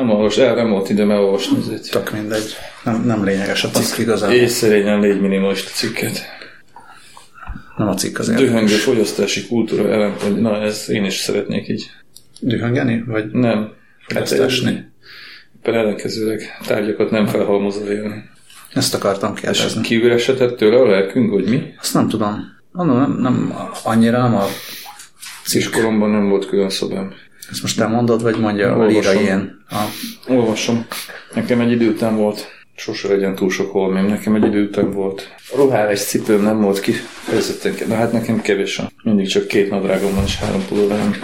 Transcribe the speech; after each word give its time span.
Nem 0.00 0.10
olvas, 0.10 0.36
el 0.36 0.54
nem 0.54 0.70
volt 0.70 0.88
időm 0.88 1.10
elolvasni 1.10 1.58
ezért. 1.58 1.90
Tök 1.90 2.12
mindegy. 2.12 2.56
Nem, 2.84 3.02
nem 3.04 3.24
lényeges 3.24 3.64
a 3.64 3.68
cikk 3.68 3.98
igazából. 3.98 4.34
Észszerényen 4.34 5.00
légy 5.00 5.20
minimalista 5.20 5.70
cikket. 5.70 6.20
Nem 7.76 7.88
a 7.88 7.94
cikk 7.94 8.18
az. 8.18 8.28
Dühöngő 8.28 8.74
fogyasztási 8.74 9.46
kultúra 9.46 9.92
ellen, 9.92 10.12
na, 10.36 10.62
ez 10.62 10.88
én 10.88 11.04
is 11.04 11.14
szeretnék 11.14 11.68
így. 11.68 11.90
Dühöngeni? 12.40 13.02
Vagy 13.06 13.30
Nem. 13.30 13.72
fogyasztásni? 14.06 14.88
Éppen 15.58 15.74
ellenkezőleg 15.74 16.42
tárgyakat 16.66 17.10
nem 17.10 17.26
felhalmozva 17.26 17.92
élni. 17.92 18.24
Ezt 18.74 18.94
akartam 18.94 19.32
És 19.34 19.40
kérdezni. 19.40 19.82
kiüresedett 19.82 20.56
tőle 20.56 20.76
a 20.76 20.86
lelkünk, 20.86 21.30
hogy 21.32 21.44
mi? 21.44 21.74
Azt 21.80 21.94
nem 21.94 22.08
tudom. 22.08 22.38
Mondom, 22.72 22.96
nem, 22.96 23.18
nem 23.20 23.54
annyira 23.84 24.22
nem 24.22 24.36
a... 24.36 24.44
Kiskoromban 25.44 26.10
nem 26.10 26.28
volt 26.28 26.46
külön 26.46 26.70
szobám. 26.70 27.12
Ezt 27.50 27.62
most 27.62 27.76
te 27.76 27.86
mondod, 27.86 28.22
vagy 28.22 28.38
mondja 28.38 28.72
a 28.72 28.76
Olvasom. 28.76 29.00
líra 29.00 29.20
ilyen? 29.20 29.64
A, 29.70 29.84
Olvasom. 30.28 30.86
Nekem 31.34 31.60
egy 31.60 31.70
idő 31.70 31.88
után 31.90 32.16
volt, 32.16 32.48
sose 32.76 33.08
legyen 33.08 33.34
túl 33.34 33.50
sok 33.50 33.70
holmém, 33.70 34.06
nekem 34.06 34.34
egy 34.34 34.44
idő 34.44 34.64
után 34.66 34.90
volt. 34.90 35.34
Ruhás 35.54 36.00
cipőm 36.00 36.42
nem 36.42 36.60
volt 36.60 36.80
kifejezetten, 36.80 37.88
de 37.88 37.94
hát 37.94 38.12
nekem 38.12 38.40
kevés 38.40 38.76
van. 38.76 38.92
Mindig 39.02 39.26
csak 39.28 39.46
két 39.46 39.70
nadrágom 39.70 40.14
van 40.14 40.24
és 40.24 40.36
három 40.36 40.66
pulóverem. 40.68 41.14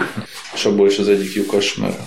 És 0.53 0.65
abból 0.65 0.87
is 0.87 0.97
az 0.97 1.07
egyik 1.09 1.33
lyukas, 1.33 1.75
mert 1.75 1.99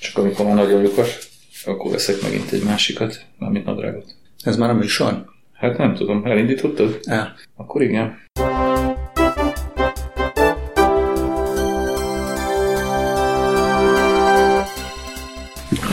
csak 0.00 0.18
amikor 0.18 0.46
már 0.46 0.54
nagyon 0.54 0.82
lyukas, 0.82 1.18
akkor 1.64 1.90
veszek 1.90 2.22
megint 2.22 2.52
egy 2.52 2.62
másikat, 2.64 3.20
mármint 3.38 3.64
nadrágot. 3.64 4.14
ez 4.44 4.56
már 4.56 4.70
a 4.70 4.74
műsor? 4.74 5.24
Hát 5.52 5.78
nem 5.78 5.94
tudom, 5.94 6.24
elindítottad? 6.24 6.98
El. 7.04 7.34
Akkor 7.56 7.82
igen. 7.82 8.18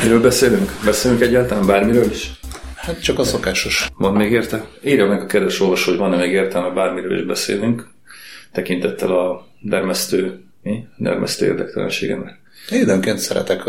Miről 0.04 0.22
beszélünk? 0.22 0.72
Beszélünk 0.86 1.22
egyáltalán 1.22 1.66
bármiről 1.66 2.12
is? 2.12 2.32
Hát 2.76 3.02
csak 3.02 3.20
a 3.20 3.24
szokásos. 3.24 3.88
Van 3.98 4.14
még 4.14 4.32
értelme? 4.32 4.66
Írja 4.84 5.06
meg 5.08 5.22
a 5.22 5.26
kedves 5.26 5.60
olvasó, 5.60 5.90
hogy 5.90 6.00
van-e 6.00 6.16
még 6.16 6.32
értelme, 6.32 6.70
bármiről 6.70 7.20
is 7.20 7.26
beszélünk, 7.26 7.88
tekintettel 8.52 9.12
a 9.12 9.48
dermesztő, 9.60 10.44
mi? 10.64 10.84
Dermesztő 10.98 11.46
érdektelenségemre. 11.46 12.40
Én 12.72 12.82
időnként 12.82 13.18
szeretek 13.18 13.62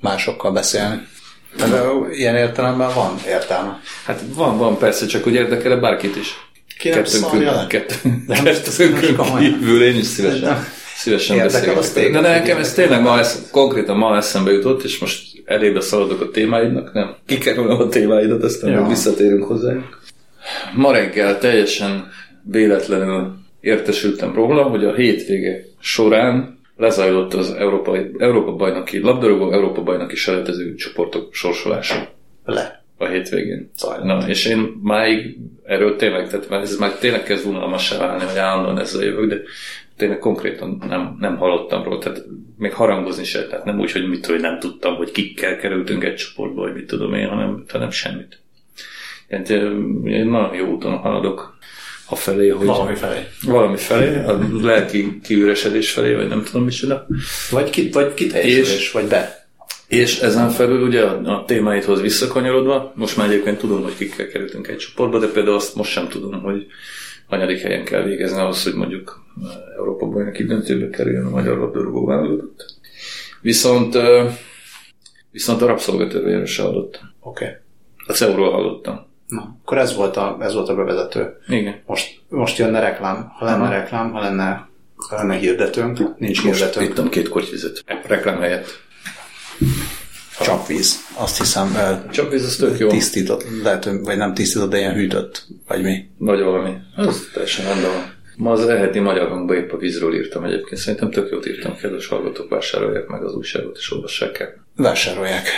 másokkal 0.00 0.52
beszélni. 0.52 1.06
De 1.56 1.82
ilyen 2.10 2.36
értelemben 2.36 2.94
van 2.94 3.14
értelme. 3.26 3.80
Hát 4.04 4.20
van, 4.34 4.58
van 4.58 4.78
persze, 4.78 5.06
csak 5.06 5.22
hogy 5.24 5.34
érdekel 5.34 5.76
bárkit 5.76 6.16
is. 6.16 6.34
Ki 6.78 6.88
nem 6.88 7.02
kettőnkön, 7.02 7.66
kettőnkön 8.44 9.16
komolyan. 9.16 9.58
kívül 9.58 9.82
én 9.82 9.96
is 9.96 10.06
szívesen, 10.06 10.40
Nem. 10.40 10.66
szívesen 10.96 11.36
beszélek. 11.36 12.12
De 12.12 12.20
nekem 12.20 12.58
ez 12.58 12.72
tényleg 12.72 13.02
ma 13.02 13.18
esz, 13.18 13.48
konkrétan 13.50 13.96
ma 13.96 14.16
eszembe 14.16 14.50
jutott, 14.50 14.82
és 14.82 14.98
most 14.98 15.35
elébe 15.46 15.80
szaladok 15.80 16.20
a 16.20 16.30
témáidnak, 16.30 16.92
nem? 16.92 17.14
Kikerülöm 17.26 17.80
a 17.80 17.88
témáidat, 17.88 18.42
aztán 18.42 18.70
Ja. 18.70 18.86
visszatérünk 18.88 19.44
hozzá. 19.44 19.72
Ma 20.74 20.92
reggel 20.92 21.38
teljesen 21.38 22.08
véletlenül 22.42 23.34
értesültem 23.60 24.34
róla, 24.34 24.62
hogy 24.62 24.84
a 24.84 24.94
hétvége 24.94 25.64
során 25.80 26.58
lezajlott 26.76 27.34
az 27.34 27.50
Európai, 27.52 28.10
Európa 28.18 28.52
bajnoki, 28.52 28.98
labdarúgó 29.00 29.52
Európa 29.52 29.82
bajnoki 29.82 30.16
selejtező 30.16 30.74
csoportok 30.74 31.34
sorsolása 31.34 32.08
Le. 32.44 32.84
a 32.98 33.06
hétvégén. 33.06 33.70
Zajlott. 33.76 34.04
Na, 34.04 34.28
és 34.28 34.46
én 34.46 34.80
máig 34.82 35.36
erről 35.64 35.96
tényleg, 35.96 36.28
tehát 36.28 36.48
már 36.48 36.60
ez 36.60 36.76
már 36.76 36.92
tényleg 36.92 37.22
kezd 37.22 37.46
unalmassá 37.46 37.98
válni, 37.98 38.24
hogy 38.24 38.38
állandóan 38.38 38.78
ezzel 38.80 39.04
jövök, 39.04 39.28
de 39.28 39.40
tényleg 39.96 40.18
konkrétan 40.18 40.82
nem, 40.88 41.16
nem 41.20 41.36
hallottam 41.36 41.82
róla, 41.82 41.98
tehát 41.98 42.24
még 42.58 42.72
harangozni 42.72 43.24
se, 43.24 43.46
tehát 43.46 43.64
nem 43.64 43.80
úgy, 43.80 43.92
hogy 43.92 44.08
mit 44.08 44.26
hogy 44.26 44.40
nem 44.40 44.58
tudtam, 44.58 44.94
hogy 44.94 45.10
kikkel 45.10 45.56
kerültünk 45.56 46.04
egy 46.04 46.14
csoportba, 46.14 46.60
vagy 46.60 46.74
mit 46.74 46.86
tudom 46.86 47.14
én, 47.14 47.28
hanem, 47.28 47.64
hanem 47.68 47.90
semmit. 47.90 48.38
Tehát 49.28 49.50
én 50.04 50.26
nagyon 50.26 50.54
jó 50.54 50.66
úton 50.66 50.96
haladok 50.96 51.58
a 52.08 52.16
felé, 52.16 52.48
hogy 52.48 52.66
Valami 52.66 52.94
felé. 52.94 53.18
valami 53.42 53.76
felé, 53.76 54.24
a 54.24 54.38
lelki 54.62 55.20
kiüresedés 55.22 55.90
felé, 55.90 56.14
vagy 56.14 56.28
nem 56.28 56.42
tudom 56.42 56.64
micsoda. 56.64 57.06
Vagy, 57.50 57.70
ki, 57.70 57.90
vagy 57.92 58.14
kiteljesülés, 58.14 58.92
vagy 58.92 59.04
be. 59.06 59.48
És 59.88 60.18
ezen 60.18 60.50
felül 60.50 60.82
ugye 60.82 61.02
a, 61.02 61.34
a 61.34 61.44
témáidhoz 61.44 62.00
visszakanyarodva, 62.00 62.92
most 62.96 63.16
már 63.16 63.28
egyébként 63.28 63.58
tudom, 63.58 63.82
hogy 63.82 63.96
kikkel 63.96 64.28
kerültünk 64.28 64.68
egy 64.68 64.76
csoportba, 64.76 65.18
de 65.18 65.26
például 65.26 65.56
azt 65.56 65.74
most 65.74 65.90
sem 65.90 66.08
tudom, 66.08 66.40
hogy 66.42 66.66
hanyadik 67.26 67.60
helyen 67.60 67.84
kell 67.84 68.02
végezni 68.02 68.40
ahhoz, 68.40 68.62
hogy 68.62 68.74
mondjuk 68.74 69.24
Európa 69.76 70.06
bajnoki 70.06 70.44
döntőbe 70.44 70.90
kerüljön 70.90 71.26
a 71.26 71.30
magyar 71.30 71.58
labdarúgó 71.58 72.06
válogatott. 72.06 72.74
Viszont, 73.40 73.94
ö, 73.94 74.28
viszont 75.30 75.62
a 75.62 75.66
rabszolgatörvényről 75.66 76.46
se 76.46 76.62
hallottam. 76.62 77.02
Oké. 77.20 77.44
Okay. 77.44 77.56
A 78.06 78.12
CEU-ról 78.12 78.50
hallottam. 78.50 79.06
Na, 79.28 79.56
akkor 79.62 79.78
ez 79.78 79.96
volt, 79.96 80.16
a, 80.16 80.36
ez 80.40 80.54
volt 80.54 80.68
a 80.68 80.74
bevezető. 80.74 81.36
Igen. 81.48 81.82
Most, 81.86 82.20
most 82.28 82.58
jönne 82.58 82.80
reklám. 82.80 83.32
Ha 83.36 83.44
lenne 83.44 83.62
Aha. 83.62 83.72
reklám, 83.72 84.10
ha 84.10 84.20
lenne, 84.20 84.68
ha 85.08 85.16
lenne 85.16 85.34
hirdetőnk, 85.34 86.18
nincs 86.18 86.44
Most 86.44 86.58
hirdetőnk. 86.58 86.90
ittam 86.90 87.08
két 87.08 87.28
kortyvizet. 87.28 87.84
Reklám 88.06 88.40
helyett. 88.40 88.84
Csapvíz. 90.40 90.96
Azt 91.14 91.38
hiszem, 91.38 91.76
ez 92.32 92.44
az 92.44 92.56
tök 92.56 92.78
jó. 92.78 92.88
tisztított, 92.88 93.44
lehet, 93.62 93.90
vagy 94.02 94.16
nem 94.16 94.34
tisztított, 94.34 94.70
de 94.70 94.78
ilyen 94.78 94.94
hűtött, 94.94 95.46
vagy 95.68 95.82
mi. 95.82 96.08
Vagy 96.18 96.40
valami. 96.40 96.72
Az 96.96 97.28
teljesen 97.32 97.64
rendben 97.64 97.90
van. 97.90 98.14
Ma 98.36 98.50
az 98.50 98.68
elheti 98.68 98.98
magyar 98.98 99.28
hangba 99.28 99.54
épp 99.54 99.72
a 99.72 99.76
vízről 99.76 100.14
írtam 100.14 100.44
egyébként. 100.44 100.80
Szerintem 100.80 101.10
tök 101.10 101.30
jót 101.30 101.46
írtam, 101.46 101.76
kedves 101.76 102.06
hallgatók, 102.06 102.48
vásárolják 102.48 103.06
meg 103.06 103.22
az 103.22 103.34
újságot 103.34 103.76
és 103.76 103.92
olvassák 103.92 104.38
el. 104.40 104.66
Vásárolják. 104.76 105.48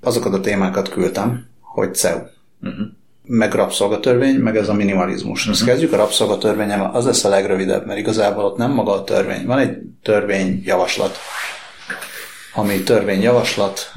Azokat 0.00 0.34
a 0.34 0.40
témákat 0.40 0.88
küldtem, 0.88 1.46
hogy 1.60 1.94
CEU. 1.94 2.18
Uh-huh. 2.62 2.86
meg 3.24 3.54
rabszolgatörvény, 3.54 4.34
meg 4.34 4.56
ez 4.56 4.68
a 4.68 4.74
minimalizmus. 4.74 5.42
Mhm. 5.42 5.52
Ezt 5.52 5.64
kezdjük 5.64 5.92
a 5.92 5.96
rabszolgatörvényel, 5.96 6.90
az 6.94 7.04
lesz 7.04 7.24
a 7.24 7.28
legrövidebb, 7.28 7.86
mert 7.86 7.98
igazából 7.98 8.44
ott 8.44 8.56
nem 8.56 8.70
maga 8.70 8.92
a 8.92 9.04
törvény. 9.04 9.46
Van 9.46 9.58
egy 9.58 9.76
törvényjavaslat, 10.02 11.16
ami 12.54 12.82
törvényjavaslat, 12.82 13.92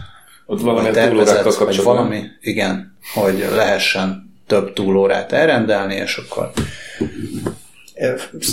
Ott 0.45 0.61
valami 0.61 0.89
tervezet, 0.89 1.55
vagy 1.55 1.83
valami, 1.83 2.23
igen, 2.41 2.97
hogy 3.13 3.45
lehessen 3.55 4.33
több 4.47 4.73
túlórát 4.73 5.31
elrendelni, 5.31 5.95
és 5.95 6.17
akkor 6.17 6.51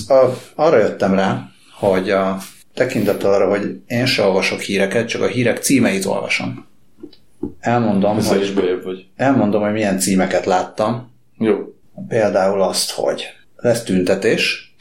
a, 0.09 0.27
arra 0.55 0.79
jöttem 0.79 1.15
rá, 1.15 1.49
hogy 1.79 2.11
a 2.11 2.39
tekintettel 2.75 3.33
arra, 3.33 3.49
hogy 3.49 3.81
én 3.87 4.07
se 4.07 4.23
olvasok 4.23 4.61
híreket, 4.61 5.09
csak 5.09 5.23
a 5.23 5.27
hírek 5.27 5.59
címeit 5.59 6.05
olvasom. 6.05 6.67
Elmondom, 7.61 8.17
Ezzel 8.17 8.37
hogy, 8.37 8.43
is 8.43 8.53
vagy. 8.85 9.07
elmondom, 9.17 9.63
hogy 9.63 9.73
milyen 9.73 9.99
címeket 9.99 10.47
láttam, 10.47 11.11
Jó. 11.39 11.57
Például 12.09 12.63
azt, 12.63 12.91
hogy 12.91 13.25
lesz 13.57 13.83
tüntetés, 13.83 14.75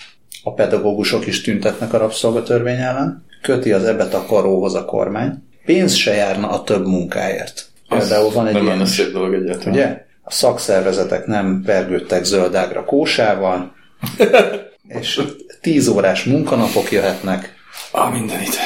a 0.43 0.53
pedagógusok 0.53 1.27
is 1.27 1.41
tüntetnek 1.41 1.93
a 1.93 1.97
rabszolgatörvény 1.97 2.79
ellen, 2.79 3.25
köti 3.41 3.71
az 3.71 3.83
ebet 3.83 4.13
a 4.13 4.25
karóhoz 4.25 4.75
a 4.75 4.85
kormány, 4.85 5.43
pénz 5.65 5.93
se 5.93 6.13
járna 6.13 6.49
a 6.49 6.63
több 6.63 6.85
munkáért. 6.85 7.65
Például 7.89 8.31
van 8.31 8.47
egy 8.47 8.53
nem 8.53 8.63
ilyen, 8.63 8.85
szép 8.85 9.11
dolog 9.11 9.33
egyáltalán. 9.33 9.73
ugye? 9.73 10.05
A 10.23 10.31
szakszervezetek 10.31 11.25
nem 11.25 11.61
pergődtek 11.65 12.23
zöldágra 12.23 12.85
kósával, 12.85 13.75
és 14.99 15.21
tíz 15.61 15.87
órás 15.87 16.23
munkanapok 16.23 16.91
jöhetnek, 16.91 17.57
Ah, 17.91 18.11
mindenit. 18.11 18.57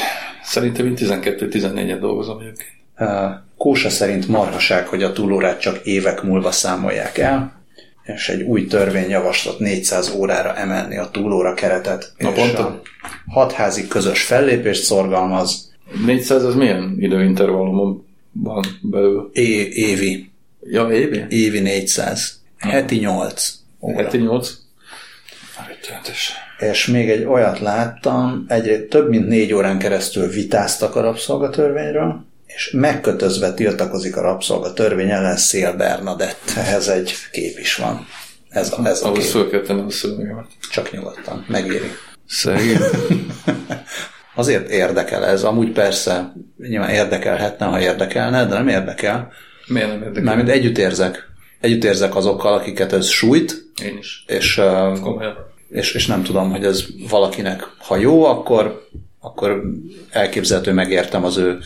Szerintem 0.43 0.85
én 0.85 0.93
12-14-et 0.97 1.97
dolgozom 1.99 2.39
egyébként. 2.39 2.71
Kósa 3.57 3.89
szerint 3.89 4.27
marhaság, 4.27 4.87
hogy 4.87 5.03
a 5.03 5.11
túlórát 5.11 5.59
csak 5.59 5.85
évek 5.85 6.21
múlva 6.23 6.51
számolják 6.51 7.17
el, 7.17 7.62
és 8.03 8.29
egy 8.29 8.41
új 8.41 8.65
törvényjavaslat 8.67 9.59
400 9.59 10.09
órára 10.15 10.55
emelni 10.55 10.97
a 10.97 11.09
túlóra 11.11 11.53
keretet. 11.53 12.13
Naponta? 12.17 12.81
És 12.83 12.89
a 13.01 13.31
hatházi 13.31 13.87
közös 13.87 14.23
fellépést 14.23 14.83
szorgalmaz 14.83 15.71
400 16.05 16.43
az 16.43 16.55
milyen 16.55 16.95
időintervallumon 16.99 18.05
van 18.31 18.63
belül? 18.81 19.29
é- 19.33 19.73
évi, 19.73 20.31
Ja, 20.69 20.91
évi? 20.91 21.25
évi 21.29 21.59
400, 21.59 22.41
heti 22.57 22.95
8 22.95 23.53
óra. 23.79 23.95
Heti 23.95 24.17
8? 24.17 24.49
Rettenetes. 25.67 26.33
És 26.59 26.87
még 26.87 27.09
egy 27.09 27.23
olyat 27.23 27.59
láttam, 27.59 28.45
egy 28.47 28.85
több 28.89 29.09
mint 29.09 29.27
négy 29.27 29.53
órán 29.53 29.77
keresztül 29.77 30.27
vitáztak 30.27 30.95
a 30.95 31.01
rabszolgatörvényről, 31.01 32.25
és 32.55 32.71
megkötözve 32.71 33.53
tiltakozik 33.53 34.17
a 34.17 34.21
rabszolgatörvény 34.21 35.09
ellen 35.09 35.37
Szél 35.37 35.73
Bernadett. 35.75 36.51
Ehhez 36.57 36.87
egy 36.87 37.13
kép 37.31 37.57
is 37.59 37.75
van. 37.75 38.07
Ez 38.49 38.71
a, 38.77 38.87
ez 38.87 39.01
a 39.01 39.05
Ahhoz 39.05 39.19
kép. 39.23 39.31
föl 39.31 39.49
kell 39.49 39.61
tennem 39.61 39.85
a 39.85 39.89
szövegemet. 39.91 40.45
Csak 40.71 40.91
nyugodtan, 40.91 41.45
megéri. 41.47 41.91
Szegény. 42.27 42.77
Azért 44.35 44.69
érdekel 44.69 45.25
ez, 45.25 45.43
amúgy 45.43 45.71
persze 45.71 46.33
nyilván 46.57 46.89
érdekelhetne, 46.89 47.65
ha 47.65 47.81
érdekelne, 47.81 48.45
de 48.45 48.53
nem 48.53 48.67
érdekel. 48.67 49.31
Miért 49.67 49.87
nem 49.87 50.01
érdekel? 50.01 50.23
Mármint 50.23 50.49
együtt 50.49 50.77
érzek. 50.77 51.31
Együtt 51.59 51.83
érzek 51.83 52.15
azokkal, 52.15 52.53
akiket 52.53 52.93
ez 52.93 53.07
sújt, 53.07 53.63
Én 53.83 53.97
is. 53.97 54.23
és, 54.27 54.55
Komolyan. 55.01 55.35
és, 55.69 55.93
és 55.93 56.05
nem 56.05 56.23
tudom, 56.23 56.51
hogy 56.51 56.65
ez 56.65 56.83
valakinek, 57.09 57.67
ha 57.77 57.95
jó, 57.97 58.23
akkor, 58.25 58.87
akkor 59.19 59.61
elképzelhető 60.11 60.71
megértem 60.71 61.23
az 61.23 61.37
ő 61.37 61.59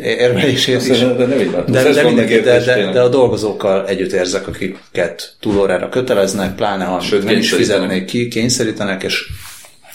érvelését 0.00 0.86
is. 0.86 0.98
De, 0.98 1.26
nem 1.26 1.40
így 1.40 1.50
látom. 1.50 1.72
De, 1.72 1.92
de, 1.92 2.02
mindenki, 2.02 2.40
de, 2.40 2.58
de, 2.64 2.74
tényleg. 2.74 2.92
de 2.94 3.00
a 3.00 3.08
dolgozókkal 3.08 3.86
együtt 3.88 4.12
érzek, 4.12 4.46
akiket 4.48 5.36
túlórára 5.40 5.88
köteleznek, 5.88 6.54
pláne 6.54 6.84
ha 6.84 7.00
Sőt, 7.00 7.24
nem 7.24 7.36
is 7.38 7.52
fizetnék 7.52 8.04
ki, 8.04 8.28
kényszerítenek, 8.28 9.02
és 9.02 9.24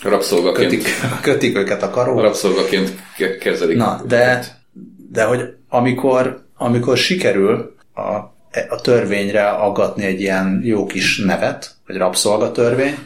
Rabszolgaként, 0.01 0.69
kötik, 0.69 0.87
kötik 1.21 1.57
őket 1.57 1.83
a 1.83 1.89
karóra. 1.89 2.21
rabszolgaként 2.21 2.91
ke- 3.17 3.37
kezelik. 3.37 3.77
Na, 3.77 4.01
de, 4.07 4.45
de 5.11 5.23
hogy 5.23 5.41
amikor, 5.69 6.43
amikor 6.57 6.97
sikerül 6.97 7.75
a, 7.93 8.01
a 8.69 8.81
törvényre 8.81 9.47
aggatni 9.49 10.03
egy 10.05 10.21
ilyen 10.21 10.61
jó 10.63 10.85
kis 10.85 11.17
nevet, 11.17 11.71
vagy 11.87 11.95
rabszolgatörvény, 11.97 12.97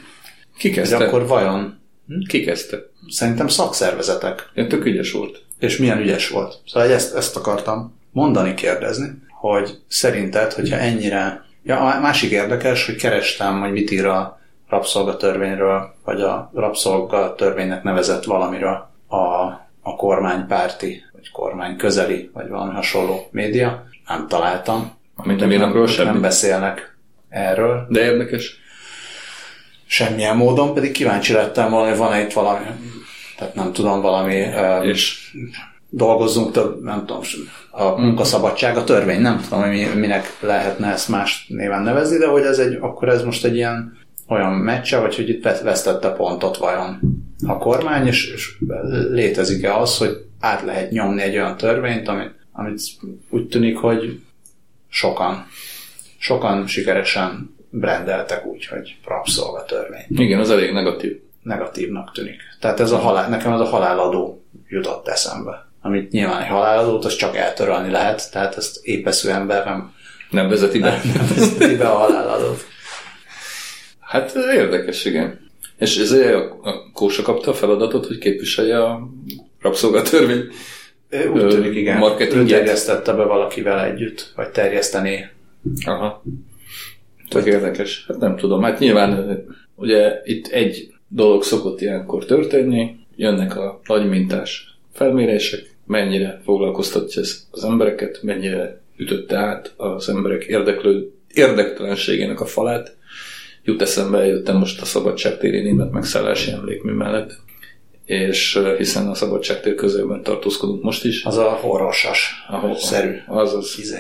Ki 0.57 0.69
kezdte? 0.69 0.97
akkor 0.97 1.27
vajon 1.27 1.79
Ki 2.27 2.43
kezdte? 2.43 2.77
szerintem 3.09 3.47
szakszervezetek. 3.47 4.49
Ilyen 4.55 4.67
tök 4.69 4.85
ügyes 4.85 5.11
volt. 5.11 5.41
És 5.59 5.77
milyen 5.77 5.99
ügyes 5.99 6.29
volt. 6.29 6.59
Szóval 6.65 6.91
ezt, 6.91 7.15
ezt 7.15 7.35
akartam 7.35 7.99
mondani, 8.11 8.53
kérdezni, 8.53 9.07
hogy 9.29 9.79
szerinted, 9.87 10.53
hogyha 10.53 10.77
ennyire... 10.77 11.43
Ja, 11.63 11.79
a 11.79 11.99
másik 11.99 12.31
érdekes, 12.31 12.85
hogy 12.85 12.95
kerestem, 12.95 13.59
hogy 13.59 13.71
mit 13.71 13.91
ír 13.91 14.05
a 14.05 14.39
rabszolgatörvényről, 14.69 15.93
vagy 16.03 16.21
a 16.21 16.51
rabszolgatörvénynek 16.53 17.83
nevezett 17.83 18.23
valamiről 18.23 18.89
a, 19.07 19.17
a 19.81 19.95
kormánypárti, 19.97 21.03
vagy 21.13 21.31
kormány 21.31 21.77
közeli, 21.77 22.29
vagy 22.33 22.49
valami 22.49 22.73
hasonló 22.73 23.27
média. 23.31 23.83
Nem 24.07 24.27
találtam. 24.27 24.93
Mint 25.23 25.39
nem 25.39 25.51
írnak 25.51 25.73
róla 25.73 25.85
nem 25.85 25.95
semmit. 25.95 26.21
beszélnek 26.21 26.97
erről. 27.29 27.85
De 27.89 28.03
érdekes. 28.03 28.59
Semmilyen 29.85 30.37
módon, 30.37 30.73
pedig 30.73 30.91
kíváncsi 30.91 31.33
lettem 31.33 31.69
volna, 31.69 31.89
hogy 31.89 31.97
van-e 31.97 32.21
itt 32.21 32.33
valami, 32.33 32.65
tehát 33.37 33.55
nem 33.55 33.73
tudom, 33.73 34.01
valami 34.01 34.43
És? 34.83 35.31
dolgozzunk 35.89 36.51
több, 36.51 36.83
nem 36.83 37.05
tudom, 37.05 37.21
a 37.71 38.01
munkaszabadság, 38.01 38.77
a 38.77 38.83
törvény, 38.83 39.21
nem 39.21 39.41
tudom, 39.41 39.59
hogy 39.61 39.69
mi- 39.69 39.99
minek 39.99 40.37
lehetne 40.39 40.91
ezt 40.91 41.09
más 41.09 41.45
néven 41.49 41.81
nevezni, 41.81 42.17
de 42.17 42.27
hogy 42.27 42.41
ez 42.41 42.59
egy, 42.59 42.77
akkor 42.81 43.09
ez 43.09 43.23
most 43.23 43.45
egy 43.45 43.55
ilyen 43.55 43.97
olyan 44.27 44.51
meccse, 44.51 44.99
vagy 44.99 45.15
hogy 45.15 45.29
itt 45.29 45.43
vesz- 45.43 45.61
vesztette 45.61 46.09
pontot 46.09 46.57
vajon 46.57 46.99
a 47.47 47.57
kormány, 47.57 48.07
és, 48.07 48.33
és 48.33 48.57
létezik-e 49.09 49.75
az, 49.75 49.97
hogy 49.97 50.25
át 50.39 50.61
lehet 50.61 50.91
nyomni 50.91 51.21
egy 51.21 51.35
olyan 51.35 51.57
törvényt, 51.57 52.07
amit, 52.07 52.35
amit 52.51 52.79
úgy 53.29 53.47
tűnik, 53.47 53.77
hogy 53.77 54.19
sokan, 54.87 55.45
sokan 56.17 56.67
sikeresen 56.67 57.55
brendeltek 57.69 58.45
úgy, 58.45 58.65
hogy 58.65 58.95
rabszolgatörvény 59.05 60.05
igen, 60.09 60.39
az 60.39 60.49
elég 60.49 60.71
negatív. 60.71 61.19
Negatívnak 61.45 62.11
tűnik. 62.11 62.41
Tehát 62.59 62.79
ez 62.79 62.91
a 62.91 62.97
halál, 62.97 63.29
nekem 63.29 63.53
ez 63.53 63.59
a 63.59 63.65
haláladó 63.65 64.43
jutott 64.67 65.07
eszembe. 65.07 65.67
Amit 65.81 66.11
nyilván 66.11 66.41
egy 66.41 66.47
haláladót, 66.47 67.05
az 67.05 67.15
csak 67.15 67.35
eltörölni 67.35 67.91
lehet, 67.91 68.31
tehát 68.31 68.57
ezt 68.57 68.77
épesző 68.85 69.29
ember 69.31 69.65
nem, 69.65 69.93
Nem 70.29 70.49
vezeti 70.49 70.79
be. 70.79 71.01
nem 71.15 71.27
vezeti 71.35 71.75
be 71.75 71.87
a 71.87 71.97
haláladót. 71.97 72.65
Hát 73.99 74.35
érdekes, 74.53 75.05
igen. 75.05 75.39
És 75.77 75.97
ezért 75.97 76.35
a, 76.61 76.91
Kósa 76.93 77.21
kapta 77.21 77.51
a 77.51 77.53
feladatot, 77.53 78.05
hogy 78.05 78.17
képviselje 78.17 78.83
a 78.83 79.07
rabszolgatörvény. 79.61 80.43
Ő 81.09 81.29
Úgy 81.29 81.47
tűnik, 81.47 81.75
igen. 81.75 81.95
Ő 81.95 81.99
marketinget. 81.99 82.57
terjesztette 82.59 83.13
be 83.13 83.23
valakivel 83.23 83.83
együtt, 83.83 84.31
vagy 84.35 84.49
terjeszteni. 84.49 85.29
Aha. 85.85 86.23
Tök 87.29 87.45
érdekes. 87.45 88.05
Hát 88.07 88.17
nem 88.17 88.35
tudom. 88.35 88.63
Hát 88.63 88.79
nyilván 88.79 89.39
ugye 89.75 90.21
itt 90.23 90.47
egy 90.47 90.94
dolog 91.07 91.43
szokott 91.43 91.81
ilyenkor 91.81 92.25
történni, 92.25 92.95
jönnek 93.15 93.57
a 93.57 93.81
nagy 93.87 94.09
mintás 94.09 94.77
felmérések, 94.93 95.75
mennyire 95.85 96.41
foglalkoztatja 96.43 97.21
ez 97.21 97.47
az 97.51 97.63
embereket, 97.63 98.19
mennyire 98.23 98.81
ütötte 98.97 99.37
át 99.37 99.73
az 99.77 100.09
emberek 100.09 100.43
érdeklő, 100.43 101.11
érdektelenségének 101.33 102.41
a 102.41 102.45
falát. 102.45 102.95
Jut 103.63 103.81
eszembe, 103.81 104.17
eljöttem 104.17 104.57
most 104.57 104.81
a 104.81 104.85
szabadságtéri 104.85 105.61
német 105.61 105.91
megszállási 105.91 106.51
emlékmű 106.51 106.91
mellett, 106.91 107.31
és 108.05 108.55
eh, 108.55 108.77
hiszen 108.77 109.07
a 109.07 109.13
szabadságtér 109.13 109.75
közelben 109.75 110.23
tartózkodunk 110.23 110.83
most 110.83 111.05
is. 111.05 111.23
Az 111.23 111.37
a 111.37 111.49
horrosas, 111.49 112.45
Ahol- 112.49 112.77
szerű. 112.77 113.15
Az 113.27 113.53
az. 113.53 113.75
Izé. 113.79 113.99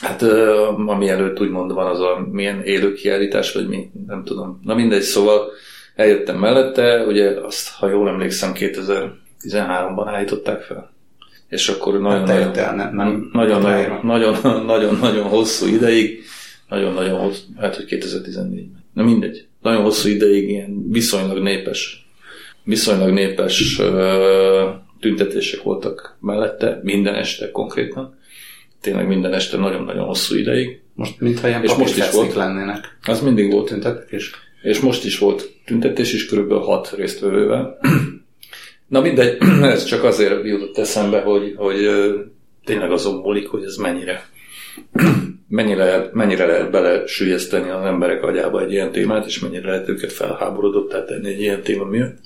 Hát 0.00 0.22
ö, 0.22 0.66
ami 0.86 1.08
előtt 1.08 1.40
úgymond 1.40 1.72
van 1.72 1.86
az 1.86 2.00
a 2.00 2.26
milyen 2.30 2.62
élő 2.62 2.92
kiállítás, 2.92 3.52
vagy 3.52 3.68
mi, 3.68 3.90
nem 4.06 4.24
tudom. 4.24 4.60
Na 4.64 4.74
mindegy, 4.74 5.02
szóval 5.02 5.50
eljöttem 5.96 6.38
mellette, 6.38 7.04
ugye 7.06 7.30
azt, 7.40 7.68
ha 7.70 7.88
jól 7.88 8.08
emlékszem, 8.08 8.52
2013-ban 8.54 10.04
állították 10.06 10.62
fel. 10.62 10.94
És 11.48 11.68
akkor 11.68 12.00
nagyon, 12.00 12.24
te 12.24 12.34
nagyon, 12.34 12.74
nem- 12.76 12.94
nem- 12.94 13.30
nagyon, 13.32 13.60
nagyon, 13.60 14.00
nagyon, 14.06 14.64
nagyon, 14.64 14.98
nagyon 15.00 15.24
hosszú 15.24 15.66
ideig, 15.66 16.22
nagyon-nagyon 16.68 17.18
hosszú, 17.20 17.42
hát 17.56 17.76
hogy 17.76 17.86
2014-ben. 17.88 18.84
Na 18.92 19.02
mindegy, 19.02 19.46
nagyon 19.62 19.82
hosszú 19.82 20.08
ideig 20.08 20.48
ilyen 20.48 20.90
viszonylag 20.90 21.42
népes, 21.42 22.06
viszonylag 22.64 23.10
népes 23.10 23.80
tüntetések 25.00 25.62
voltak 25.62 26.16
mellette, 26.20 26.80
minden 26.82 27.14
este 27.14 27.50
konkrétan. 27.50 28.18
Tényleg 28.80 29.06
minden 29.06 29.32
este 29.34 29.56
nagyon-nagyon 29.56 30.04
hosszú 30.04 30.34
ideig. 30.36 30.80
Most 30.94 31.20
mintha 31.20 31.48
ilyen 31.48 31.62
És 31.62 31.74
most 31.74 31.96
is 31.96 32.10
volt. 32.10 32.34
lennének. 32.34 32.98
Az 33.02 33.20
mindig 33.20 33.52
volt. 33.52 33.68
Tüntetés. 33.68 34.30
És 34.66 34.80
most 34.80 35.04
is 35.04 35.18
volt 35.18 35.50
tüntetés 35.64 36.12
is 36.12 36.26
körülbelül 36.26 36.62
hat 36.62 36.92
résztvevővel. 36.96 37.78
Na 38.88 39.00
mindegy, 39.00 39.38
ez 39.62 39.84
csak 39.84 40.04
azért 40.04 40.44
jutott 40.44 40.78
eszembe, 40.78 41.20
hogy, 41.20 41.54
hogy 41.56 41.88
tényleg 42.64 42.92
azon 42.92 43.14
múlik, 43.14 43.48
hogy 43.48 43.64
ez 43.64 43.76
mennyire 43.76 44.28
mennyire, 45.48 46.08
mennyire 46.12 46.46
lehet 46.46 46.70
bele 46.70 47.06
sülyezteni 47.06 47.68
az 47.68 47.84
emberek 47.84 48.22
agyába 48.22 48.62
egy 48.62 48.72
ilyen 48.72 48.92
témát, 48.92 49.26
és 49.26 49.38
mennyire 49.38 49.70
lehet 49.70 49.88
őket 49.88 50.12
felháborodottá 50.12 51.04
tenni 51.04 51.28
egy 51.28 51.40
ilyen 51.40 51.62
téma 51.62 51.84
miatt. 51.84 52.18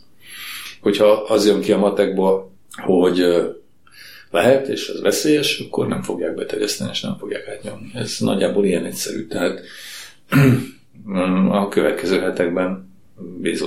Hogyha 0.81 1.07
az 1.07 1.47
jön 1.47 1.61
ki 1.61 1.73
a 1.73 1.79
matekból, 1.79 2.53
hogy 2.77 3.25
lehet, 4.31 4.69
és 4.69 4.89
ez 4.89 5.01
veszélyes, 5.01 5.59
akkor 5.59 5.87
nem 5.87 6.03
fogják 6.03 6.35
beterjeszteni, 6.35 6.91
és 6.93 7.01
nem 7.01 7.17
fogják 7.19 7.49
átnyomni. 7.49 7.91
Ez 7.95 8.17
nagyjából 8.19 8.65
ilyen 8.65 8.85
egyszerű. 8.85 9.27
Tehát 9.27 9.61
a 11.51 11.69
következő 11.69 12.21
hetekben 12.21 12.91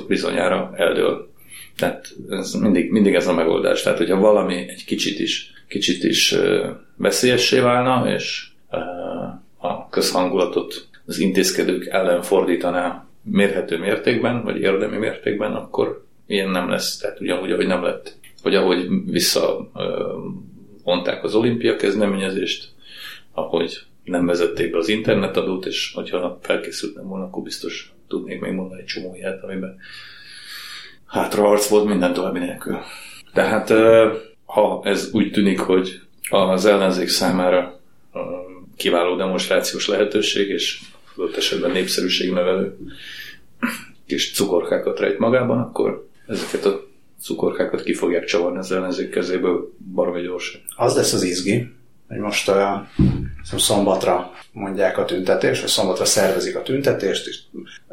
bizonyára 0.08 0.72
eldől. 0.76 1.32
Tehát 1.78 2.16
ez 2.30 2.54
mindig, 2.54 2.92
mindig 2.92 3.14
ez 3.14 3.28
a 3.28 3.34
megoldás. 3.34 3.82
Tehát, 3.82 3.98
hogyha 3.98 4.20
valami 4.20 4.56
egy 4.56 4.86
kicsit 4.86 5.20
is, 5.20 5.54
kicsit 5.68 6.04
is 6.04 6.36
veszélyessé 6.96 7.60
válna, 7.60 8.14
és 8.14 8.48
a 9.58 9.90
közhangulatot 9.90 10.88
az 11.06 11.20
intézkedők 11.20 11.86
ellen 11.86 12.22
fordítaná 12.22 13.08
mérhető 13.22 13.78
mértékben, 13.78 14.44
vagy 14.44 14.60
érdemi 14.60 14.98
mértékben, 14.98 15.54
akkor 15.54 16.06
ilyen 16.28 16.50
nem 16.50 16.70
lesz. 16.70 16.98
Tehát 16.98 17.20
ugyanúgy, 17.20 17.52
ahogy 17.52 17.68
nem 17.68 17.84
lett, 17.84 18.18
hogy 18.42 18.56
ahogy 18.56 18.88
vissza 19.06 19.70
ö, 19.76 20.14
vonták 20.84 21.24
az 21.24 21.36
olimpia 21.36 21.76
kezdeményezést, 21.76 22.70
ahogy 23.32 23.80
nem 24.04 24.26
vezették 24.26 24.72
be 24.72 24.78
az 24.78 24.88
internetadót, 24.88 25.66
és 25.66 25.92
hogyha 25.94 26.40
felkészültem 26.42 27.08
volna, 27.08 27.26
akkor 27.26 27.44
biztos 27.44 27.94
tudnék 28.08 28.40
még 28.40 28.52
mondani 28.52 28.82
egy 28.82 28.88
csomó 28.88 29.16
ilyet, 29.16 29.44
amiben 29.44 29.78
hátraharc 31.06 31.68
volt 31.68 31.86
minden 31.86 32.14
további 32.14 32.40
nélkül. 32.40 32.78
Tehát 33.34 33.74
ha 34.46 34.82
ez 34.84 35.10
úgy 35.12 35.32
tűnik, 35.32 35.60
hogy 35.60 36.02
az 36.30 36.66
ellenzék 36.66 37.08
számára 37.08 37.80
kiváló 38.76 39.16
demonstrációs 39.16 39.88
lehetőség, 39.88 40.50
és 40.50 40.82
adott 41.16 41.38
esetben 41.38 41.72
népszerűségnövelő 41.72 42.78
kis 44.06 44.34
cukorkákat 44.34 45.00
rejt 45.00 45.18
magában, 45.18 45.60
akkor 45.60 46.08
ezeket 46.28 46.66
a 46.66 46.88
cukorkákat 47.22 47.84
ki 47.84 47.94
fogják 47.94 48.26
csavarni 48.26 48.58
az 48.58 48.72
ellenzék 48.72 49.10
kezéből 49.10 49.74
baromi 49.94 50.22
gyorsan. 50.22 50.62
Az 50.76 50.96
lesz 50.96 51.14
az 51.14 51.24
izgi, 51.24 51.68
hogy 52.14 52.22
most 52.22 52.50
uh, 52.50 53.58
szombatra 53.58 54.32
mondják 54.52 54.98
a 54.98 55.06
tüntetést, 55.06 55.62
vagy 55.62 55.70
szombatra 55.70 56.06
szervezik 56.06 56.56
a 56.56 56.62
tüntetést, 56.62 57.28
és 57.28 57.40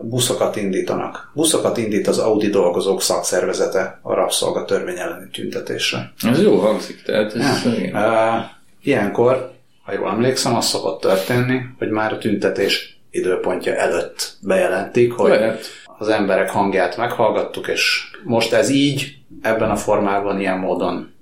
buszokat 0.00 0.56
indítanak. 0.56 1.30
Buszokat 1.34 1.76
indít 1.76 2.06
az 2.08 2.18
Audi 2.18 2.48
dolgozók 2.48 3.02
szakszervezete 3.02 3.98
a 4.02 4.14
rabszolgatörvény 4.14 4.98
elleni 4.98 5.30
tüntetésre. 5.32 6.12
Ez 6.22 6.42
jó 6.42 6.56
hangzik, 6.56 7.02
tehát 7.02 7.34
ez, 7.34 7.72
igen. 7.78 7.94
Uh, 7.94 8.42
ilyenkor, 8.82 9.52
ha 9.82 9.92
jól 9.92 10.10
emlékszem, 10.10 10.56
az 10.56 10.66
szokott 10.66 11.00
történni, 11.00 11.60
hogy 11.78 11.90
már 11.90 12.12
a 12.12 12.18
tüntetés 12.18 13.00
időpontja 13.10 13.74
előtt 13.74 14.36
bejelentik, 14.42 15.12
hogy 15.12 15.30
Lehet. 15.30 15.66
az 15.98 16.08
emberek 16.08 16.50
hangját 16.50 16.96
meghallgattuk, 16.96 17.68
és 17.68 18.10
most 18.24 18.52
ez 18.52 18.68
így, 18.68 19.14
ebben 19.42 19.70
a 19.70 19.76
formában, 19.76 20.40
ilyen 20.40 20.58
módon 20.58 21.12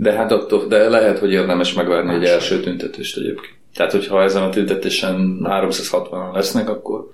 De 0.00 0.12
hát 0.12 0.32
attól, 0.32 0.66
de 0.66 0.88
lehet, 0.88 1.18
hogy 1.18 1.32
érdemes 1.32 1.72
megvárni 1.72 2.14
egy 2.14 2.24
első 2.24 2.60
tüntetést 2.60 3.16
egyébként. 3.16 3.54
Tehát, 3.74 3.92
hogyha 3.92 4.22
ezen 4.22 4.42
a 4.42 4.48
tüntetésen 4.48 5.40
360-an 5.44 6.32
lesznek, 6.32 6.68
akkor, 6.68 7.10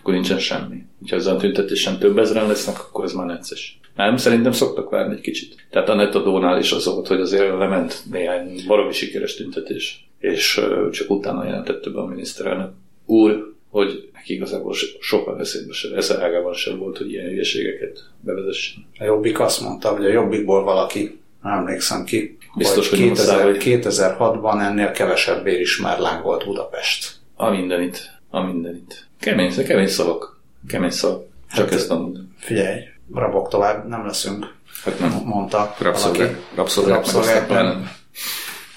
akkor 0.00 0.14
nincsen 0.14 0.38
semmi. 0.38 0.76
Ha 1.08 1.16
ezen 1.16 1.34
a 1.34 1.38
tüntetésen 1.38 1.98
több 1.98 2.18
ezeren 2.18 2.46
lesznek, 2.46 2.78
akkor 2.78 3.04
ez 3.04 3.12
már 3.12 3.26
necces. 3.26 3.80
Nem, 3.96 4.16
szerintem 4.16 4.52
szoktak 4.52 4.90
várni 4.90 5.14
egy 5.14 5.20
kicsit. 5.20 5.54
Tehát 5.70 5.88
a 5.88 5.94
netadónál 5.94 6.58
is 6.58 6.72
az 6.72 6.84
volt, 6.84 7.06
hogy 7.06 7.20
azért 7.20 7.58
lement 7.58 8.02
néhány 8.10 8.60
baromi 8.66 8.92
sikeres 8.92 9.34
tüntetés, 9.34 10.08
és 10.18 10.60
csak 10.90 11.10
utána 11.10 11.44
jelentette 11.44 11.90
be 11.90 12.00
a 12.00 12.06
miniszterelnök 12.06 12.70
úr, 13.06 13.54
hogy 13.70 14.08
neki 14.12 14.34
igazából 14.34 14.72
so- 14.72 15.00
sokkal 15.00 15.40
eszébe 15.40 15.72
sem, 15.72 15.96
esze 15.96 16.22
ágában 16.22 16.52
sem 16.52 16.78
volt, 16.78 16.98
hogy 16.98 17.10
ilyen 17.10 17.28
hülyeségeket 17.28 17.98
bevezessen. 18.20 18.86
A 18.98 19.04
Jobbik 19.04 19.40
azt 19.40 19.60
mondta, 19.60 19.88
hogy 19.88 20.04
a 20.04 20.12
Jobbikból 20.12 20.64
valaki, 20.64 21.18
nem 21.42 21.52
emlékszem 21.52 22.04
ki, 22.04 22.38
Biztos, 22.54 22.92
a 22.92 22.96
2000, 22.96 23.36
Szávai. 23.38 23.56
2006-ban 23.60 24.60
ennél 24.62 24.90
kevesebb 24.90 25.44
bérismerláng 25.44 26.22
volt 26.22 26.44
Budapest. 26.44 27.12
A 27.36 27.50
mindenit, 27.50 28.10
a 28.30 28.40
mindenit. 28.40 29.06
Kemény, 29.20 29.64
kemény 29.64 29.86
szavak. 29.88 30.40
Kemény 30.68 30.90
szavak. 30.90 31.24
Csak 31.54 31.64
Hát- 31.68 31.74
ezt 31.78 31.88
nem 31.88 31.98
mondom. 31.98 32.34
Figyelj, 32.38 32.80
rabok 33.14 33.48
tovább 33.48 33.88
nem 33.88 34.06
leszünk, 34.06 34.54
Hát 34.84 34.98
nem. 34.98 35.22
mondta 35.24 35.74
Rabszolgák. 35.78 36.36
Rabszolgák. 36.54 36.94
meg 36.94 37.02
Rabszolgák 37.04 37.46
pláne. 37.46 37.68
nem. 37.68 37.90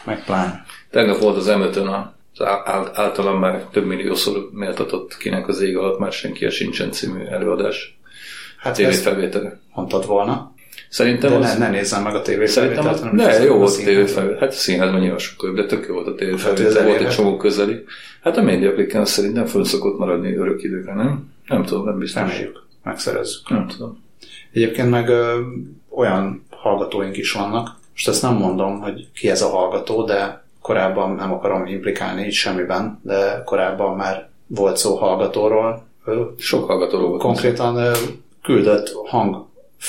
Meg 0.04 0.24
pláne. 0.24 0.66
Tegnap 0.92 1.20
volt 1.20 1.38
az 1.38 1.48
emötön 1.48 1.88
á- 1.88 2.98
általam 2.98 3.40
már 3.40 3.64
több 3.72 3.86
milliószor 3.86 4.50
méltatott 4.52 5.18
kinek 5.18 5.48
az 5.48 5.62
ég 5.62 5.78
alatt 5.78 6.00
már 6.00 6.12
senki 6.12 6.50
sincsen 6.50 6.92
című 6.92 7.24
előadás. 7.26 7.98
Hát 8.58 8.80
ezt 8.80 9.02
felvétele. 9.02 9.60
mondtad 9.74 10.06
volna, 10.06 10.53
Szerintem 10.94 11.30
de 11.30 11.36
az... 11.38 11.58
ne, 11.58 11.66
ne 11.66 11.70
nézzem 11.70 12.04
meg 12.04 12.16
a 12.16 12.22
Szerintem 12.24 12.34
tévéfelvételt. 12.36 12.88
az, 12.88 13.00
hanem 13.00 13.16
nézzem 13.16 13.44
jó 13.44 13.58
volt 13.58 13.72
a 13.76 13.84
tévéfelvétel. 13.84 14.40
Hát 14.40 14.50
a 14.50 14.56
színházban 14.56 15.00
nyilván 15.00 15.20
sokkal 15.20 15.54
de 15.54 15.66
tök 15.66 15.86
jó 15.88 15.94
volt 15.94 16.08
a 16.08 16.16
tévéfelvétel. 16.16 16.74
Hát, 16.74 16.84
volt 16.84 17.02
egy 17.02 17.10
csomó 17.10 17.38
közeli. 17.38 17.84
Hát 18.22 18.38
a 18.38 18.42
médiaklikken 18.42 19.02
az 19.02 19.10
szerintem 19.10 19.46
föl 19.46 19.66
szokott 19.66 19.98
maradni 19.98 20.36
örök 20.36 20.64
időre, 20.64 20.94
nem? 20.94 21.32
Nem 21.48 21.64
tudom, 21.64 21.86
nem 21.86 21.98
biztos. 21.98 22.22
Reméljük, 22.22 22.64
megszerezzük. 22.84 23.50
Nem 23.50 23.68
tudom. 23.68 24.04
Egyébként 24.52 24.90
meg 24.90 25.10
ö, 25.10 25.40
olyan 25.90 26.46
hallgatóink 26.50 27.18
is 27.18 27.32
vannak, 27.32 27.76
most 27.92 28.08
ezt 28.08 28.22
nem 28.22 28.34
mondom, 28.34 28.80
hogy 28.82 29.08
ki 29.16 29.30
ez 29.30 29.42
a 29.42 29.50
hallgató, 29.50 30.04
de 30.04 30.44
korábban 30.62 31.16
nem 31.16 31.34
akarom 31.34 31.66
implikálni 31.66 32.26
így 32.26 32.34
semmiben, 32.34 33.00
de 33.04 33.42
korábban 33.46 33.96
már 33.96 34.30
volt 34.48 34.78
szó 34.78 34.96
hallgatóról, 34.96 35.84
Sok 36.38 36.66
hallgatóról 36.68 37.10
volt. 37.10 37.22
konkrétan 37.22 37.76
ö, 37.76 37.92
küldött 38.44 38.92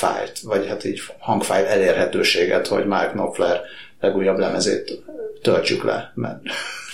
hangfájlt, 0.00 0.38
vagy 0.38 0.66
hát 0.66 0.84
így 0.84 1.00
hangfájl 1.18 1.66
elérhetőséget, 1.66 2.66
hogy 2.66 2.86
Mark 2.86 3.10
Knopfler 3.10 3.60
legújabb 4.00 4.38
lemezét 4.38 5.02
töltsük 5.42 5.84
le, 5.84 6.12
mert 6.14 6.42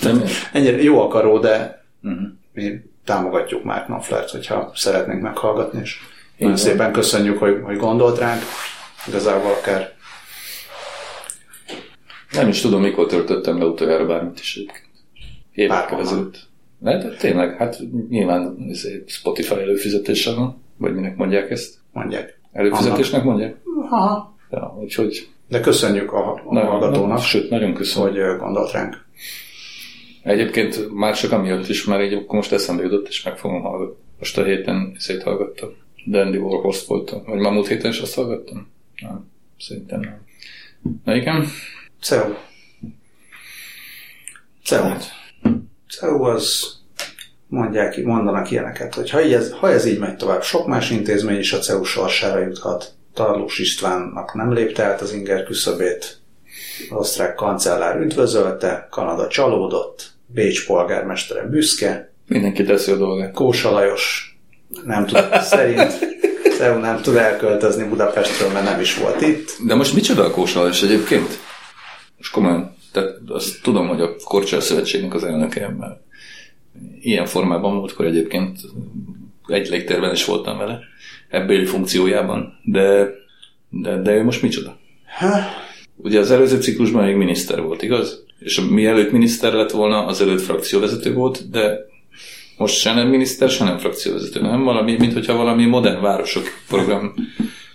Nem? 0.03 0.23
ennyire 0.53 0.83
jó 0.83 1.01
akaró, 1.01 1.39
de 1.39 1.79
Uh-huh. 2.03 2.29
mi 2.53 2.81
támogatjuk 3.05 3.65
Mark 3.65 3.85
Knopflert, 3.85 4.31
hogyha 4.31 4.73
szeretnénk 4.75 5.23
meghallgatni, 5.23 5.81
és 5.81 5.97
nagyon 6.39 6.57
szépen 6.57 6.93
köszönjük, 6.93 7.39
hogy, 7.39 7.61
hogy 7.63 7.77
gondolt 7.77 8.19
ránk. 8.19 8.43
Igazából 9.09 9.51
akár 9.51 9.93
Nem 12.33 12.49
is 12.49 12.61
tudom, 12.61 12.81
mikor 12.81 13.07
töltöttem 13.07 13.59
le 13.59 13.65
utoljára 13.65 14.07
bármit 14.07 14.41
is 14.41 14.57
egyébként. 14.57 14.85
Évekkel 15.53 16.01
ezelőtt. 16.01 16.39
De, 16.79 16.99
de 16.99 17.09
tényleg, 17.09 17.57
hát 17.57 17.79
nyilván 18.09 18.67
ez 18.71 18.85
egy 18.85 19.05
Spotify 19.07 19.55
előfizetéssel 19.55 20.35
van, 20.35 20.63
vagy 20.77 20.95
minek 20.95 21.17
mondják 21.17 21.51
ezt? 21.51 21.75
mondják. 21.93 22.40
Előfizetésnek 22.53 23.25
mondják? 23.25 23.57
Aha. 23.83 24.35
Ja, 24.51 24.77
úgyhogy 24.81 25.29
De 25.49 25.61
köszönjük 25.61 26.13
a, 26.13 26.33
a 26.33 26.53
nagyon, 26.53 26.71
hallgatónak, 26.71 27.21
sőt, 27.21 27.51
nagyon 27.51 27.75
köszönöm. 27.75 28.09
hogy 28.09 28.39
gondolt 28.39 28.73
ránk. 28.73 29.05
Egyébként 30.23 30.95
már 30.95 31.17
csak 31.17 31.33
amiatt 31.33 31.69
is, 31.69 31.85
már 31.85 32.03
így 32.03 32.13
akkor 32.13 32.35
most 32.35 32.53
eszembe 32.53 32.83
jutott, 32.83 33.09
és 33.09 33.23
meg 33.23 33.39
fogom 33.39 33.63
hallgatni. 33.63 34.03
Most 34.19 34.39
a 34.39 34.45
héten 34.45 34.95
szét 34.99 35.23
hallgattam. 35.23 35.69
Dandy 36.07 36.39
Warhost 36.39 36.87
voltam. 36.87 37.23
Vagy 37.25 37.39
már 37.39 37.53
múlt 37.53 37.69
héten 37.69 37.91
is 37.91 38.01
azt 38.01 38.15
hallgattam? 38.15 38.69
Nem, 39.01 39.31
szerintem 39.59 40.01
nem. 40.01 40.25
Na 41.05 41.15
igen? 41.15 41.47
CEU. 42.01 42.33
CEU. 44.65 44.83
Hát, 44.83 45.05
CEU 45.89 46.23
az 46.23 46.79
mondják, 47.51 48.05
mondanak 48.05 48.51
ilyeneket, 48.51 48.95
hogy 48.95 49.11
ha, 49.11 49.23
így 49.23 49.33
ez, 49.33 49.53
ha 49.53 49.71
ez 49.71 49.85
így 49.85 49.99
megy 49.99 50.17
tovább, 50.17 50.43
sok 50.43 50.67
más 50.67 50.91
intézmény 50.91 51.39
is 51.39 51.53
a 51.53 51.59
CEU 51.59 51.85
sorsára 51.85 52.39
juthat. 52.39 52.93
Tarlós 53.15 53.59
Istvánnak 53.59 54.35
nem 54.35 54.53
lépte 54.53 54.83
át 54.83 55.01
az 55.01 55.13
inger 55.13 55.45
küszöbét, 55.45 56.19
az 56.91 56.97
osztrák 56.97 57.35
kancellár 57.35 58.01
üdvözölte, 58.01 58.89
Kanada 58.91 59.29
csalódott, 59.29 60.11
Bécs 60.27 60.67
polgármestere 60.67 61.43
büszke, 61.43 62.13
mindenki 62.27 62.65
teszi 62.65 62.91
a 62.91 62.97
dolgát. 62.97 63.33
Kósa 63.33 63.71
Lajos 63.71 64.37
nem 64.85 65.07
tud, 65.07 65.19
szerint 65.41 65.99
CEU 66.57 66.79
nem 66.79 67.01
tud 67.01 67.17
elköltözni 67.17 67.85
Budapestről, 67.85 68.53
mert 68.53 68.65
nem 68.65 68.81
is 68.81 68.97
volt 68.97 69.21
itt. 69.21 69.57
De 69.67 69.75
most 69.75 69.95
micsoda 69.95 70.25
a 70.25 70.31
kósalás 70.31 70.83
egyébként? 70.83 71.39
Most 72.17 72.33
komolyan, 72.33 72.77
tehát 72.93 73.11
azt 73.29 73.63
tudom, 73.63 73.89
hogy 73.89 74.01
a 74.01 74.15
Korcsál 74.25 74.61
Szövetségnek 74.61 75.15
az 75.15 75.25
elnöke, 75.25 75.75
mert 75.79 76.01
ilyen 77.01 77.27
formában 77.27 77.75
múltkor 77.75 78.07
egyébként 78.07 78.59
egy 79.47 79.69
légtérben 79.69 80.13
is 80.13 80.25
voltam 80.25 80.59
vele, 80.59 80.81
ebbéli 81.29 81.65
funkciójában, 81.65 82.61
de, 82.63 83.09
de, 83.69 84.03
de 84.03 84.15
ő 84.15 84.25
most 84.25 84.43
micsoda? 84.43 84.79
Ha, 85.19 85.39
Ugye 86.03 86.19
az 86.19 86.31
előző 86.31 86.61
ciklusban 86.61 87.05
még 87.05 87.17
miniszter 87.17 87.63
volt, 87.63 87.83
igaz? 87.83 88.25
És 88.39 88.61
mielőtt 88.71 89.11
miniszter 89.11 89.53
lett 89.53 89.71
volna, 89.71 90.07
az 90.07 90.21
előtt 90.21 90.41
frakcióvezető 90.41 91.13
volt, 91.13 91.51
de 91.51 91.79
most 92.57 92.75
se 92.75 92.95
nem 92.95 93.09
miniszter, 93.09 93.49
se 93.51 93.65
nem 93.65 93.79
frakcióvezető, 93.79 94.41
nem? 94.41 94.65
Valami, 94.65 94.97
mint 94.99 95.13
hogyha 95.13 95.37
valami 95.37 95.65
modern 95.65 96.01
városok 96.01 96.45
program 96.69 97.15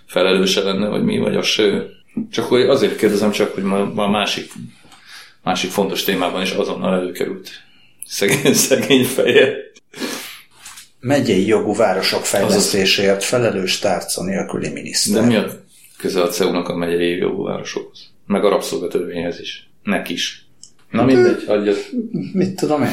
felelőse 0.06 0.62
lenne, 0.62 0.88
vagy 0.88 1.04
mi, 1.04 1.18
vagy 1.18 1.36
az 1.36 1.46
se 1.46 1.62
ő. 1.62 1.90
Csak 2.30 2.44
hogy 2.44 2.60
azért 2.60 2.96
kérdezem 2.96 3.30
csak, 3.30 3.54
hogy 3.54 3.62
ma, 3.62 3.84
ma 3.94 4.04
a 4.04 4.10
másik, 4.10 4.52
másik 5.42 5.70
fontos 5.70 6.04
témában 6.04 6.42
is 6.42 6.50
azonnal 6.50 6.94
előkerült. 6.94 7.50
Szegény, 8.08 8.54
szegény 8.54 9.04
feje. 9.04 9.54
megyei 11.00 11.46
jogú 11.46 11.74
városok 11.74 12.24
fejlesztéséért 12.24 13.24
felelős 13.24 13.78
tárca 13.78 14.22
nélküli 14.22 14.68
miniszter. 14.68 15.20
De 15.20 15.26
mi 15.26 15.36
a 15.36 15.46
köze 15.98 16.22
a 16.22 16.28
CEU-nak 16.28 16.68
a 16.68 16.76
megyei 16.76 17.16
jogú 17.16 17.44
városokhoz? 17.44 17.98
Meg 18.26 18.44
a 18.44 18.48
rabszolgatörvényhez 18.48 19.40
is. 19.40 19.68
Nek 19.82 20.08
is. 20.08 20.44
Na 20.90 21.04
mindegy, 21.04 21.44
adja. 21.46 21.72
Mit 22.32 22.56
tudom 22.56 22.82
én? 22.82 22.88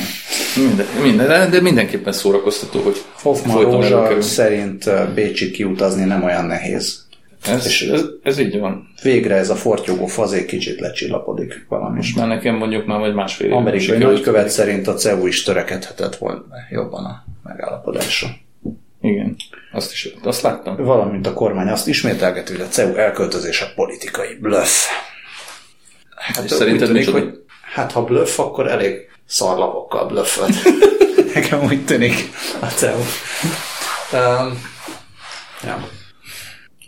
Minden, 0.55 0.85
minden, 1.01 1.27
de- 1.27 1.49
de 1.49 1.61
mindenképpen 1.61 2.13
szórakoztató, 2.13 2.79
hogy 2.81 3.01
Hoffman 3.13 3.63
Rózsa 3.63 4.21
szerint 4.21 4.85
ö, 4.85 5.03
Bécsig 5.15 5.51
kiutazni 5.51 6.03
nem 6.03 6.23
olyan 6.23 6.45
nehéz. 6.45 7.02
Ez, 7.47 7.65
ez, 7.91 8.05
ez, 8.23 8.37
így 8.39 8.59
van. 8.59 8.93
Végre 9.01 9.35
ez 9.35 9.49
a 9.49 9.55
fortyogó 9.55 10.05
fazék 10.05 10.45
kicsit 10.45 10.79
lecsillapodik 10.79 11.65
valami. 11.69 11.95
Most 11.95 12.15
már 12.15 12.27
nekem 12.27 12.55
mondjuk 12.55 12.85
már 12.85 12.99
vagy 12.99 13.13
másfél 13.13 13.47
éve 13.47 13.55
Amerikai 13.55 13.97
nagykövet 13.97 14.49
szerint 14.49 14.87
a 14.87 14.93
CEU 14.93 15.25
is 15.25 15.43
törekedhetett 15.43 16.15
volna 16.15 16.43
jobban 16.69 17.05
a 17.05 17.25
megállapodásra. 17.43 18.27
Igen, 19.01 19.35
azt 19.71 19.91
is 19.91 20.09
azt 20.23 20.41
láttam. 20.41 20.75
Valamint 20.75 21.27
a 21.27 21.33
kormány 21.33 21.67
azt 21.67 21.87
ismételgeti, 21.87 22.51
hogy 22.51 22.61
a 22.61 22.67
CEU 22.67 22.95
elköltözése 22.95 23.71
politikai 23.75 24.35
bluff. 24.41 24.87
Hát 26.15 26.43
És 26.43 26.51
szerinted 26.51 26.87
tűnik, 26.87 27.05
micsoda? 27.05 27.23
hogy 27.23 27.43
hát 27.73 27.91
ha 27.91 28.03
bluff, 28.03 28.39
akkor 28.39 28.67
elég 28.67 29.09
szarlapokkal 29.25 30.05
blöffölt. 30.07 30.55
Nekem 31.33 31.63
úgy 31.63 31.85
tűnik 31.85 32.29
a 32.59 32.65
CEU. 32.65 32.99
Um, 34.13 34.61
ja. 35.63 35.87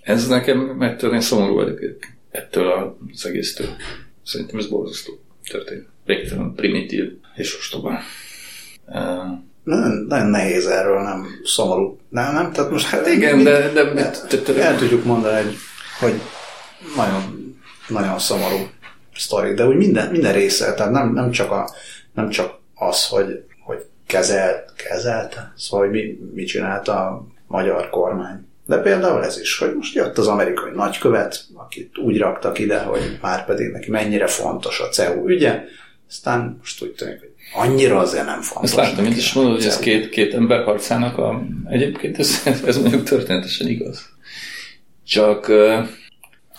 Ez 0.06 0.28
nekem 0.28 0.82
ettől 0.82 1.14
én 1.14 1.22
szomorú 1.22 1.54
vagyok 1.54 1.80
ettől 2.32 2.98
az 3.14 3.26
egésztől. 3.26 3.68
Szerintem 4.24 4.60
ez 4.60 4.68
borzasztó 4.68 5.20
történet. 5.50 5.86
Végtelen 6.06 6.54
primitív 6.56 7.12
és 7.36 7.58
ostoba. 7.58 8.00
Uh, 8.88 8.96
Nagyon, 9.64 10.06
nagyon 10.08 10.28
nehéz 10.28 10.66
erről 10.66 11.02
nem 11.02 11.28
szomorú. 11.44 12.00
Nem, 12.10 12.34
nem? 12.34 12.52
Tehát 12.52 12.72
most 12.72 12.86
hát 12.86 13.08
igen, 13.08 13.44
de, 13.44 13.72
de, 13.72 13.94
de, 13.94 14.62
el, 14.62 14.78
tudjuk 14.78 15.06
mondani, 15.06 15.44
hogy, 15.44 15.56
hogy 16.00 16.22
nagyon, 16.96 17.56
nagyon 17.88 18.20
szomorú 18.20 18.70
sztori, 19.16 19.54
de 19.54 19.66
úgy 19.66 19.76
minden, 19.76 20.12
minden 20.12 20.34
része, 20.34 20.74
tehát 20.74 20.92
nem, 20.92 21.14
nem, 21.14 21.32
csak, 21.32 21.52
a, 21.52 21.70
nem 22.14 22.30
csak 22.30 22.60
az, 22.76 23.08
hogy, 23.08 23.44
hogy 23.64 23.86
kezel, 24.08 24.66
kezelte, 24.90 25.54
szóval 25.56 25.88
hogy 25.88 25.96
mi, 25.96 26.20
mit 26.34 26.48
csinált 26.48 26.88
a 26.88 27.28
magyar 27.48 27.90
kormány. 27.90 28.48
De 28.66 28.78
például 28.78 29.24
ez 29.24 29.40
is, 29.40 29.58
hogy 29.58 29.74
most 29.76 29.96
jött 29.96 30.18
az 30.18 30.28
amerikai 30.28 30.72
nagykövet, 30.76 31.46
akit 31.54 31.98
úgy 31.98 32.18
raktak 32.18 32.60
ide, 32.60 32.80
hogy 32.80 33.18
már 33.22 33.46
pedig 33.46 33.72
neki 33.72 33.92
mennyire 33.92 34.28
fontos 34.28 34.80
a 34.80 34.88
CEU 34.90 35.30
ügye, 35.30 35.64
aztán 36.10 36.58
most 36.60 36.84
úgy 36.84 36.92
tűnik, 36.92 37.20
hogy 37.20 37.30
annyira 37.54 38.00
azért 38.00 38.26
nem 38.26 38.42
fontos. 38.42 38.70
Ezt 38.70 38.80
láttam, 38.80 39.04
mint 39.04 39.18
is 39.18 39.34
mondod, 39.34 39.54
hogy 39.56 39.66
ez 39.66 39.74
CEU. 39.74 39.84
két, 39.84 40.10
két 40.10 40.34
ember 40.34 40.64
harcának 40.64 41.18
a... 41.18 41.42
Egyébként 41.70 42.20
ez, 42.20 42.42
ez 42.66 42.78
mondjuk 42.78 43.04
történetesen 43.04 43.68
igaz. 43.68 44.10
Csak 45.06 45.52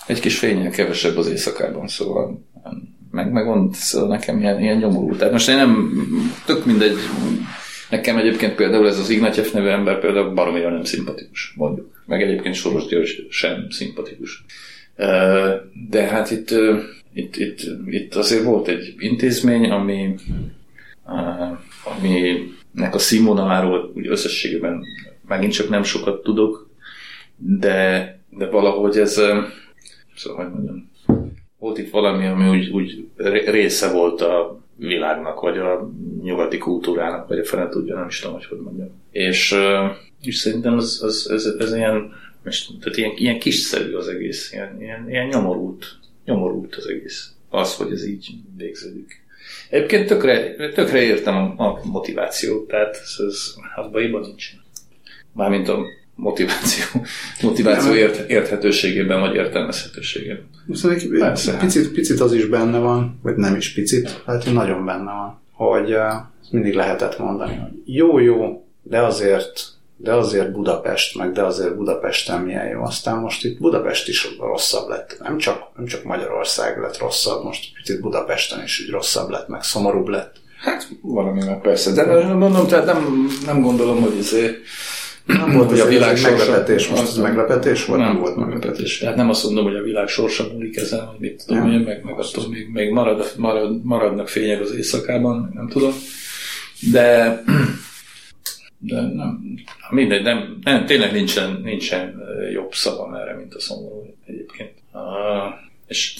egy 0.06 0.20
kis 0.20 0.38
fényel 0.38 0.70
kevesebb 0.70 1.16
az 1.16 1.28
éjszakában, 1.28 1.88
szóval 1.88 2.44
meg, 3.10 3.32
meg 3.32 3.46
van 3.46 3.70
szóval 3.72 4.08
nekem 4.08 4.40
ilyen, 4.40 4.60
ilyen 4.60 4.76
nyomorú. 4.76 5.16
Tehát 5.16 5.32
most 5.32 5.48
én 5.48 5.56
nem, 5.56 5.92
tök 6.44 6.64
mindegy, 6.64 6.96
nekem 7.90 8.16
egyébként 8.16 8.54
például 8.54 8.88
ez 8.88 8.98
az 8.98 9.10
Ignatyev 9.10 9.46
nevű 9.52 9.66
ember 9.66 10.00
például 10.00 10.34
baromira 10.34 10.70
nem 10.70 10.84
szimpatikus, 10.84 11.52
mondjuk. 11.56 11.95
Meg 12.06 12.22
egyébként 12.22 12.54
Soros 12.54 12.86
György 12.86 13.26
sem 13.30 13.66
szimpatikus. 13.70 14.44
De 15.90 16.02
hát 16.02 16.30
itt, 16.30 16.50
itt, 17.12 17.36
itt, 17.36 17.60
itt 17.86 18.14
azért 18.14 18.44
volt 18.44 18.68
egy 18.68 18.94
intézmény, 18.98 19.70
ami, 19.70 20.14
aminek 21.84 22.94
a 22.94 22.98
színvonaláról 22.98 23.92
úgy 23.94 24.06
összességében 24.06 24.84
megint 25.28 25.52
csak 25.52 25.68
nem 25.68 25.82
sokat 25.82 26.22
tudok, 26.22 26.68
de, 27.36 28.18
de 28.30 28.46
valahogy 28.46 28.96
ez, 28.96 29.12
szóval, 30.16 30.44
hogy 30.44 30.52
mondjam, 30.52 30.90
volt 31.58 31.78
itt 31.78 31.90
valami, 31.90 32.26
ami 32.26 32.48
úgy, 32.48 32.70
úgy 32.70 33.08
része 33.46 33.92
volt 33.92 34.20
a 34.20 34.60
világnak, 34.76 35.40
vagy 35.40 35.58
a 35.58 35.90
nyugati 36.22 36.58
kultúrának, 36.58 37.28
vagy 37.28 37.38
a 37.38 37.44
fene 37.44 37.68
tudja, 37.68 37.94
nem 37.94 38.06
is 38.06 38.18
tudom, 38.20 38.36
hogy 38.36 38.46
hogy 38.46 38.60
mondjam. 38.60 38.88
És, 39.10 39.54
és 40.20 40.36
szerintem 40.36 40.76
az, 40.76 41.02
az, 41.02 41.30
ez, 41.30 41.44
ez 41.58 41.74
ilyen, 41.74 42.12
tehát 42.80 42.96
ilyen, 42.96 43.12
ilyen 43.16 43.38
kisszerű 43.38 43.92
az 43.92 44.08
egész, 44.08 44.52
ilyen, 44.52 44.76
ilyen, 44.80 45.10
ilyen 45.10 45.26
nyomorult, 45.26 45.98
nyomorult 46.24 46.74
az 46.74 46.86
egész. 46.86 47.30
Az, 47.48 47.74
hogy 47.74 47.92
ez 47.92 48.06
így 48.06 48.34
végződik. 48.56 49.24
Egyébként 49.70 50.06
tökre, 50.06 50.54
tökre 50.72 51.02
értem 51.02 51.60
a, 51.60 51.80
motivációt, 51.84 52.68
tehát 52.68 52.96
ez, 53.02 53.24
ez 53.26 53.54
abban 53.76 54.02
hiba 54.02 54.20
nincsen. 54.20 54.60
Mármint 55.32 55.68
a 55.68 55.84
motiváció, 56.14 56.84
motiváció 57.42 57.94
ért, 57.94 58.30
érthetőségében, 58.30 59.20
vagy 59.20 59.34
értelmezhetőségében. 59.34 60.48
Szerintem 61.36 61.68
picit, 61.68 61.92
picit 61.92 62.20
az 62.20 62.32
is 62.32 62.46
benne 62.46 62.78
van, 62.78 63.18
vagy 63.22 63.36
nem 63.36 63.56
is 63.56 63.72
picit, 63.72 64.22
hát 64.26 64.52
nagyon 64.52 64.84
benne 64.84 65.12
van, 65.12 65.40
hogy 65.52 65.92
uh, 65.92 66.12
mindig 66.50 66.74
lehetett 66.74 67.18
mondani, 67.18 67.54
hogy 67.54 67.72
jó, 67.84 68.18
jó, 68.18 68.66
de 68.82 69.02
azért 69.02 69.75
de 69.96 70.14
azért 70.14 70.52
Budapest, 70.52 71.16
meg 71.16 71.32
de 71.32 71.42
azért 71.42 71.76
Budapesten 71.76 72.40
milyen 72.40 72.68
jó. 72.68 72.82
Aztán 72.82 73.18
most 73.18 73.44
itt 73.44 73.60
Budapest 73.60 74.08
is 74.08 74.28
rosszabb 74.38 74.88
lett. 74.88 75.16
Nem 75.22 75.38
csak, 75.38 75.58
nem 75.76 75.86
csak 75.86 76.04
Magyarország 76.04 76.80
lett 76.80 76.98
rosszabb, 76.98 77.44
most 77.44 77.72
picit 77.74 78.00
Budapesten 78.00 78.62
is 78.62 78.80
úgy 78.80 78.90
rosszabb 78.90 79.30
lett, 79.30 79.48
meg 79.48 79.62
szomorúbb 79.62 80.08
lett. 80.08 80.34
Hát 80.60 80.88
valami 81.02 81.44
meg 81.44 81.60
persze, 81.60 81.92
de 81.92 82.34
mondom, 82.34 82.66
tehát 82.66 82.86
nem, 82.86 83.28
nem 83.46 83.60
gondolom, 83.60 84.00
hogy 84.00 84.16
ezért 84.18 84.56
nem 85.26 85.52
volt, 85.52 85.70
hogy 85.70 85.80
a 85.80 85.86
világ 85.86 86.22
meglepetés, 86.22 86.88
most 86.88 87.02
ez 87.02 87.16
meglepetés 87.16 87.84
volt? 87.84 88.00
Nem, 88.00 88.08
nem 88.08 88.20
volt 88.20 88.36
meglepetés. 88.36 88.98
Tehát 88.98 89.16
nem 89.16 89.28
azt 89.28 89.44
mondom, 89.44 89.64
hogy 89.64 89.76
a 89.76 89.82
világ 89.82 90.08
sorsa 90.08 90.46
múlik 90.52 90.76
ezen, 90.76 91.00
hogy 91.00 91.18
mit 91.18 91.44
tudom 91.46 91.70
én, 91.70 91.78
meg, 91.78 92.04
meg 92.04 92.18
attól 92.18 92.48
még, 92.48 92.68
még 92.72 92.90
marad, 92.90 93.32
marad, 93.36 93.84
maradnak 93.84 94.28
fények 94.28 94.60
az 94.60 94.74
éjszakában, 94.74 95.50
nem 95.54 95.68
tudom. 95.68 95.92
De, 96.92 97.42
de 98.78 99.00
nem, 99.00 99.54
mindegy, 99.90 100.22
nem, 100.22 100.58
nem, 100.62 100.86
tényleg 100.86 101.12
nincsen, 101.12 101.60
nincsen 101.62 102.22
jobb 102.52 102.74
szavam 102.74 103.14
erre, 103.14 103.34
mint 103.34 103.54
a 103.54 103.60
szomorú 103.60 104.14
egyébként. 104.26 104.72
Uh, 104.92 105.00
és 105.86 106.18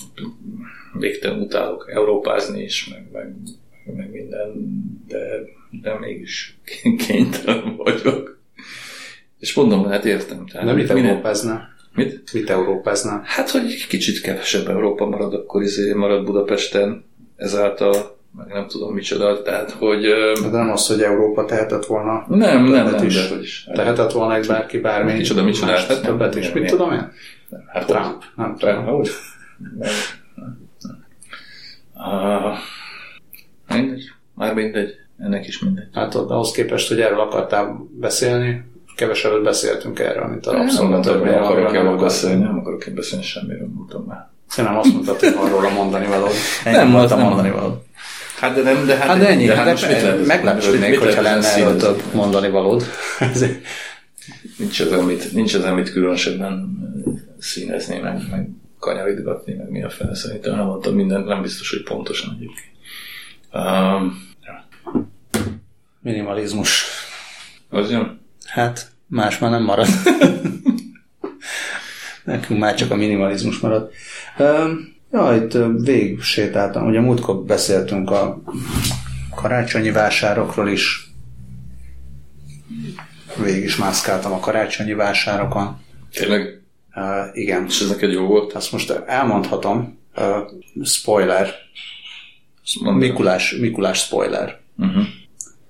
végtelen 0.99 1.41
utálok 1.41 1.91
európázni 1.93 2.63
is, 2.63 2.89
meg, 2.89 3.09
meg, 3.13 3.35
meg 3.97 4.11
minden, 4.11 4.53
de, 5.09 5.41
de 5.71 5.99
mégis 5.99 6.59
kénytelen 7.07 7.77
vagyok. 7.77 8.41
És 9.39 9.55
mondom, 9.55 9.85
hát 9.85 10.05
értem. 10.05 10.47
Tehát, 10.47 10.67
De 10.67 10.73
mit 10.73 10.91
európázna? 10.91 11.69
Mit? 11.95 12.33
Mit 12.33 12.51
európázna? 12.51 13.21
Hát, 13.25 13.51
hogy 13.51 13.87
kicsit 13.87 14.21
kevesebb 14.21 14.69
Európa 14.69 15.07
marad, 15.07 15.35
akkor 15.35 15.63
izé 15.63 15.93
marad 15.93 16.25
Budapesten, 16.25 17.05
ezáltal 17.37 18.16
meg 18.37 18.47
nem 18.53 18.67
tudom 18.67 18.95
micsoda, 18.95 19.43
tehát 19.43 19.71
hogy... 19.71 20.03
De 20.43 20.49
nem 20.51 20.71
az, 20.71 20.87
hogy 20.87 21.03
Európa 21.03 21.45
tehetett 21.45 21.87
volna 21.87 22.25
nem, 22.29 22.65
nem, 22.65 22.91
nem, 22.91 23.05
is. 23.05 23.29
De, 23.29 23.39
is. 23.41 23.69
Tehetett 23.75 24.13
volna 24.13 24.35
egy 24.35 24.47
bárki 24.47 24.79
bármi 24.79 25.13
micsoda, 25.13 25.43
micsoda, 25.43 25.73
más, 25.73 25.87
hát 25.87 26.03
többet 26.03 26.35
is. 26.35 26.53
Mit 26.53 26.71
tudom 26.71 26.93
én? 26.93 27.13
Hát 27.67 27.87
Trump. 27.87 28.23
Nem 28.37 28.57
tudom. 28.57 28.89
Úgy. 28.89 29.11
Uh, 31.95 32.59
mindegy. 33.69 34.03
Már 34.35 34.55
mindegy. 34.55 34.95
Ennek 35.19 35.47
is 35.47 35.59
mindegy. 35.59 35.89
Hát 35.93 36.15
ahhoz 36.15 36.51
képest, 36.51 36.89
hogy 36.89 37.01
erről 37.01 37.21
akartál 37.21 37.87
beszélni, 38.01 38.65
kevesebbet 38.97 39.43
beszéltünk 39.43 39.99
erről, 39.99 40.27
mint 40.27 40.47
a 40.47 40.53
rabszolgatörvény. 40.53 41.33
Nem 41.33 41.43
akarok 41.43 41.75
erről 41.75 41.97
beszélni, 41.97 42.43
nem 42.43 42.59
akarok 42.59 42.87
én 42.87 42.95
beszélni 42.95 43.25
semmiről, 43.25 43.69
mondtam 43.75 44.05
már. 44.05 44.29
Szerintem 44.49 44.79
azt 44.79 44.93
mondtad, 44.93 45.19
hogy 45.19 45.35
van 45.35 45.51
róla 45.51 45.71
mondani 45.71 46.07
való. 46.07 46.27
Nem 46.65 46.93
voltam 46.93 47.21
mondani 47.21 47.51
való. 47.51 47.83
Hát 48.41 48.55
de 48.55 48.63
nem, 48.63 48.87
de 48.87 48.97
hát, 48.97 49.07
hát 49.07 49.19
de 49.19 49.29
ennyi, 49.29 49.47
de 49.47 49.57
hát 49.57 49.67
most 49.67 49.89
mit 49.89 50.27
meglepődnék, 50.27 50.99
hogyha 50.99 51.23
lenne 51.23 51.55
erről 51.55 51.77
több 51.77 52.03
mondani 52.13 52.49
valód. 52.49 52.85
nincs 54.59 54.81
az, 54.81 54.93
amit, 54.93 55.33
nincs 55.33 55.55
az, 55.55 55.65
amit 55.65 55.91
különösebben 55.91 56.71
színezni, 57.39 57.99
meg, 57.99 58.23
meg 58.31 58.49
kanyaridgatni, 58.79 59.55
meg 59.55 59.71
mi 59.71 59.83
a 59.83 59.91
fel. 59.91 60.15
Szerintem 60.15 60.55
nem 60.55 60.65
mondtam 60.65 60.95
mindent, 60.95 61.27
nem 61.27 61.43
biztos, 61.43 61.71
hogy 61.71 61.83
pontosan 61.83 62.37
egyébként. 62.37 62.71
Um, 63.53 64.29
ja. 64.45 64.69
Minimalizmus. 66.01 66.85
Az 67.71 67.91
jön? 67.91 68.21
Hát, 68.47 68.91
más 69.07 69.39
már 69.39 69.51
nem 69.51 69.63
marad. 69.63 69.89
Nekünk 72.25 72.61
már 72.61 72.75
csak 72.75 72.91
a 72.91 72.97
minimalizmus 72.97 73.59
marad. 73.59 73.91
Ja, 75.17 75.35
itt 75.35 75.59
végig 75.85 76.21
sétáltam. 76.21 76.87
Ugye 76.87 77.01
múltkor 77.01 77.45
beszéltünk 77.45 78.11
a 78.11 78.43
karácsonyi 79.35 79.91
vásárokról 79.91 80.69
is. 80.69 81.11
Végig 83.43 83.63
is 83.63 83.77
mászkáltam 83.77 84.33
a 84.33 84.39
karácsonyi 84.39 84.95
vásárokon. 84.95 85.77
Tényleg? 86.13 86.63
Uh, 86.95 87.03
igen. 87.33 87.65
És 87.65 87.81
ez 87.81 87.89
neked 87.89 88.13
jó 88.13 88.27
volt? 88.27 88.53
Azt 88.53 88.73
most 88.73 88.91
elmondhatom. 88.91 89.99
Uh, 90.17 90.85
spoiler. 90.85 91.55
Mikulás, 92.97 93.57
Mikulás 93.61 93.99
spoiler. 93.99 94.61
Uh-huh. 94.79 95.03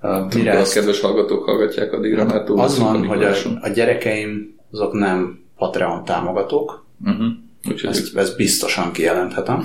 Uh, 0.03 0.35
mire 0.35 0.53
ezt... 0.53 0.77
a 0.77 0.79
kedves 0.79 1.01
hallgatók 1.01 1.45
hallgatják, 1.45 1.93
addigra 1.93 2.25
már 2.25 2.43
túl 2.43 2.61
Az 2.61 2.79
van, 2.79 3.07
hogy 3.07 3.25
a, 3.25 3.33
a 3.61 3.69
gyerekeim 3.69 4.59
azok 4.71 4.93
nem 4.93 5.45
Patreon 5.57 6.05
támogatók, 6.05 6.87
uh-huh. 7.05 7.27
Úgyhogy 7.69 7.91
ezt, 7.91 8.17
ezt 8.17 8.37
biztosan 8.37 8.93
kijelenthetem. 8.93 9.65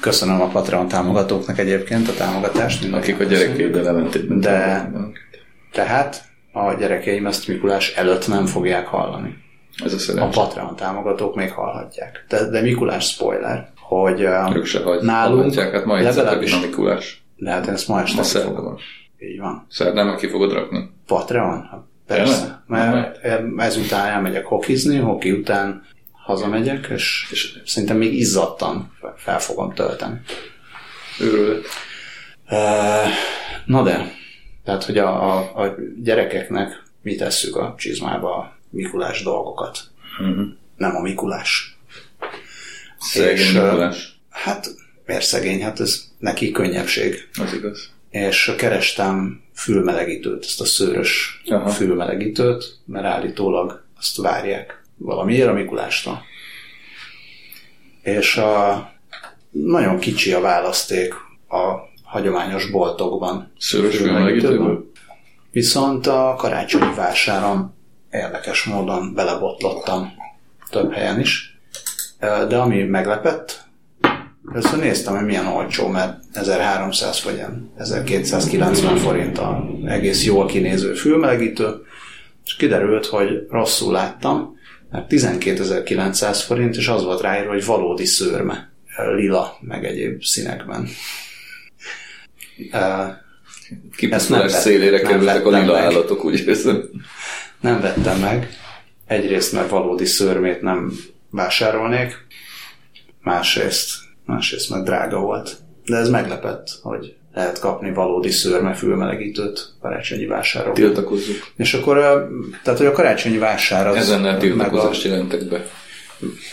Köszönöm 0.00 0.40
a 0.40 0.46
Patreon 0.46 0.88
támogatóknak 0.88 1.58
egyébként 1.58 2.08
a 2.08 2.14
támogatást. 2.14 2.92
Akik 2.92 3.20
a 3.20 3.24
gyerekeiddel 3.24 3.88
ellentétben. 3.88 4.40
De 4.40 4.90
tehát 5.72 6.24
a 6.52 6.74
gyerekeim 6.74 7.26
ezt 7.26 7.48
Mikulás 7.48 7.94
előtt 7.94 8.28
nem 8.28 8.46
fogják 8.46 8.86
hallani. 8.86 9.36
Ez 9.84 10.08
a, 10.16 10.22
a 10.22 10.28
Patreon 10.28 10.76
támogatók 10.76 11.34
még 11.34 11.50
hallhatják. 11.50 12.24
De, 12.28 12.48
de 12.48 12.60
Mikulás 12.60 13.08
spoiler, 13.08 13.68
hogy 13.80 14.20
ők 14.54 14.64
se 14.64 14.82
hagy, 14.82 15.02
nálunk 15.02 15.54
hát 15.54 15.84
ma 15.84 16.00
legalábbis 16.00 16.52
a 16.52 16.60
Mikulás. 16.60 17.24
De 17.36 17.50
hát 17.50 17.68
ezt 17.68 17.88
ma 17.88 18.02
este 18.02 18.40
fogom. 18.40 18.76
Így 19.18 19.38
van. 19.38 19.66
Szerdán 19.68 20.06
meg 20.06 20.16
ki 20.16 20.26
fogod 20.26 20.52
rakni? 20.52 20.90
Patreon? 21.06 21.68
Hát 21.70 21.80
persze. 22.06 22.64
Mert 22.66 23.24
ezután 23.56 24.06
elmegyek 24.06 24.44
hokizni, 24.44 24.96
hoki 24.96 25.32
után 25.32 25.82
hazamegyek, 26.24 26.86
és, 26.86 27.26
és 27.30 27.60
szerintem 27.64 27.96
még 27.96 28.14
izzadtan 28.14 28.96
fel 29.16 29.40
fogom 29.40 29.74
tölteni. 29.74 30.20
Őrület. 31.20 31.64
Na 33.64 33.82
de, 33.82 34.12
tehát, 34.64 34.84
hogy 34.84 34.98
a, 34.98 35.36
a, 35.36 35.62
a 35.62 35.74
gyerekeknek 36.02 36.82
mi 37.02 37.14
tesszük 37.14 37.56
a 37.56 37.74
csizmába 37.78 38.36
a 38.36 38.56
Mikulás 38.70 39.22
dolgokat. 39.22 39.78
Uh-huh. 40.20 40.46
Nem 40.76 40.96
a 40.96 41.00
Mikulás. 41.00 41.78
Szegény 42.98 43.36
és, 43.36 43.52
Mikulás. 43.52 44.18
Hát, 44.30 44.66
miért 45.06 45.24
szegény? 45.24 45.62
Hát 45.62 45.80
ez 45.80 46.10
neki 46.18 46.50
könnyebbség. 46.50 47.28
Az 47.40 47.52
igaz. 47.52 47.90
És 48.10 48.54
kerestem 48.56 49.42
fülmelegítőt, 49.54 50.44
ezt 50.44 50.60
a 50.60 50.64
szőrös 50.64 51.42
Aha. 51.48 51.68
fülmelegítőt, 51.68 52.78
mert 52.84 53.04
állítólag 53.04 53.84
azt 53.98 54.16
várják 54.16 54.83
valamiért 55.04 55.48
a 55.48 55.52
Mikulástól. 55.52 56.22
És 58.02 58.36
a, 58.36 58.90
nagyon 59.50 59.98
kicsi 59.98 60.32
a 60.32 60.40
választék 60.40 61.14
a 61.48 61.92
hagyományos 62.02 62.70
boltokban. 62.70 63.52
Szörös 63.58 63.98
Viszont 65.50 66.06
a 66.06 66.34
karácsonyi 66.38 66.94
vásáron 66.94 67.74
érdekes 68.10 68.64
módon 68.64 69.14
belebotlottam 69.14 70.12
több 70.70 70.92
helyen 70.92 71.20
is. 71.20 71.58
De 72.48 72.56
ami 72.56 72.82
meglepett, 72.82 73.64
először 74.52 74.78
néztem, 74.78 75.16
hogy 75.16 75.24
milyen 75.24 75.46
olcsó, 75.46 75.88
mert 75.88 76.22
1300 76.32 77.24
vagy 77.24 77.42
1290 77.76 78.96
forint 78.96 79.38
a 79.38 79.66
egész 79.86 80.24
jól 80.24 80.46
kinéző 80.46 80.94
fülmelegítő, 80.94 81.82
és 82.44 82.56
kiderült, 82.56 83.06
hogy 83.06 83.46
rosszul 83.50 83.92
láttam, 83.92 84.54
mert 84.94 85.12
12.900 85.12 86.42
forint, 86.46 86.76
és 86.76 86.88
az 86.88 87.04
volt 87.04 87.20
ráírva, 87.20 87.52
hogy 87.52 87.64
valódi 87.64 88.04
szőrme, 88.04 88.72
lila, 89.14 89.58
meg 89.60 89.84
egyéb 89.84 90.22
színekben. 90.22 90.88
Kipusztulás 93.96 94.52
szélére 94.52 95.00
kerültek 95.00 95.46
a 95.46 95.50
lila 95.50 95.72
meg. 95.72 95.82
állatok, 95.82 96.24
úgy 96.24 96.44
érzem. 96.46 96.90
Nem 97.60 97.80
vettem 97.80 98.20
meg. 98.20 98.48
egyrészt 99.06 99.52
mert 99.52 99.68
valódi 99.70 100.04
szörmét 100.04 100.60
nem 100.60 100.92
vásárolnék, 101.30 102.26
másrészt, 103.22 103.90
másrészt 104.26 104.70
mert 104.70 104.84
drága 104.84 105.18
volt. 105.18 105.56
De 105.84 105.96
ez 105.96 106.08
meglepett, 106.08 106.68
hogy 106.82 107.16
lehet 107.34 107.58
kapni 107.58 107.92
valódi 107.92 108.30
szőrme 108.30 108.74
fülmelegítőt 108.74 109.72
karácsonyi 109.80 110.26
vásárokon. 110.26 110.74
Tiltakozzuk. 110.74 111.36
És 111.56 111.74
akkor, 111.74 111.96
tehát 112.62 112.78
hogy 112.78 112.88
a 112.88 112.92
karácsonyi 112.92 113.38
vásár 113.38 113.86
az... 113.86 113.96
Ezennel 113.96 114.38
tiltakozást 114.38 115.04
jelentek 115.04 115.48
be. 115.48 115.66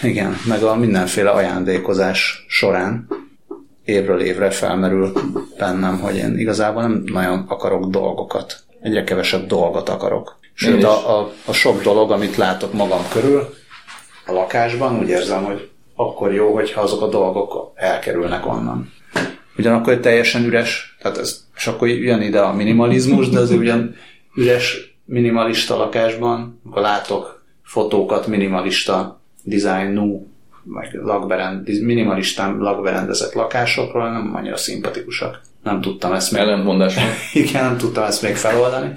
Igen, 0.01 0.37
meg 0.47 0.63
a 0.63 0.75
mindenféle 0.75 1.29
ajándékozás 1.29 2.45
során 2.47 3.07
évről 3.85 4.21
évre 4.21 4.49
felmerül 4.49 5.13
bennem, 5.57 5.99
hogy 5.99 6.15
én 6.15 6.37
igazából 6.37 6.81
nem 6.81 7.03
nagyon 7.05 7.45
akarok 7.47 7.89
dolgokat. 7.89 8.63
Egyre 8.81 9.03
kevesebb 9.03 9.47
dolgot 9.47 9.89
akarok. 9.89 10.39
Sőt, 10.53 10.83
a, 10.83 11.19
a, 11.19 11.31
a 11.45 11.53
sok 11.53 11.81
dolog, 11.81 12.11
amit 12.11 12.35
látok 12.35 12.73
magam 12.73 13.01
körül 13.11 13.53
a 14.25 14.31
lakásban, 14.31 14.99
úgy 14.99 15.09
érzem, 15.09 15.43
hogy 15.43 15.69
akkor 15.95 16.33
jó, 16.33 16.53
hogyha 16.53 16.81
azok 16.81 17.01
a 17.01 17.07
dolgok 17.07 17.71
elkerülnek 17.75 18.47
onnan. 18.47 18.91
Ugyanakkor 19.57 19.97
teljesen 19.97 20.45
üres, 20.45 20.95
tehát 21.01 21.17
ez, 21.17 21.45
és 21.55 21.67
akkor 21.67 21.87
jön 21.87 22.21
ide 22.21 22.39
a 22.39 22.53
minimalizmus, 22.53 23.29
de 23.29 23.39
azért 23.39 23.59
ugyan 23.59 23.95
üres 24.35 24.95
minimalista 25.05 25.77
lakásban, 25.77 26.61
akkor 26.65 26.81
látok 26.81 27.43
fotókat 27.63 28.27
minimalista 28.27 29.21
dizájnú, 29.43 30.27
meg 30.63 30.93
lakberend, 30.93 31.83
minimalistán 31.83 32.57
lakberendezett 32.57 33.33
lakásokról, 33.33 34.11
nem 34.11 34.35
annyira 34.35 34.57
szimpatikusak. 34.57 35.41
Nem 35.63 35.81
tudtam 35.81 36.13
ezt 36.13 36.31
még... 36.31 36.41
Ellentmondás 36.41 36.95
Igen, 37.33 37.63
nem 37.63 37.77
tudtam 37.77 38.03
ezt 38.03 38.21
még 38.21 38.35
feloldani. 38.35 38.93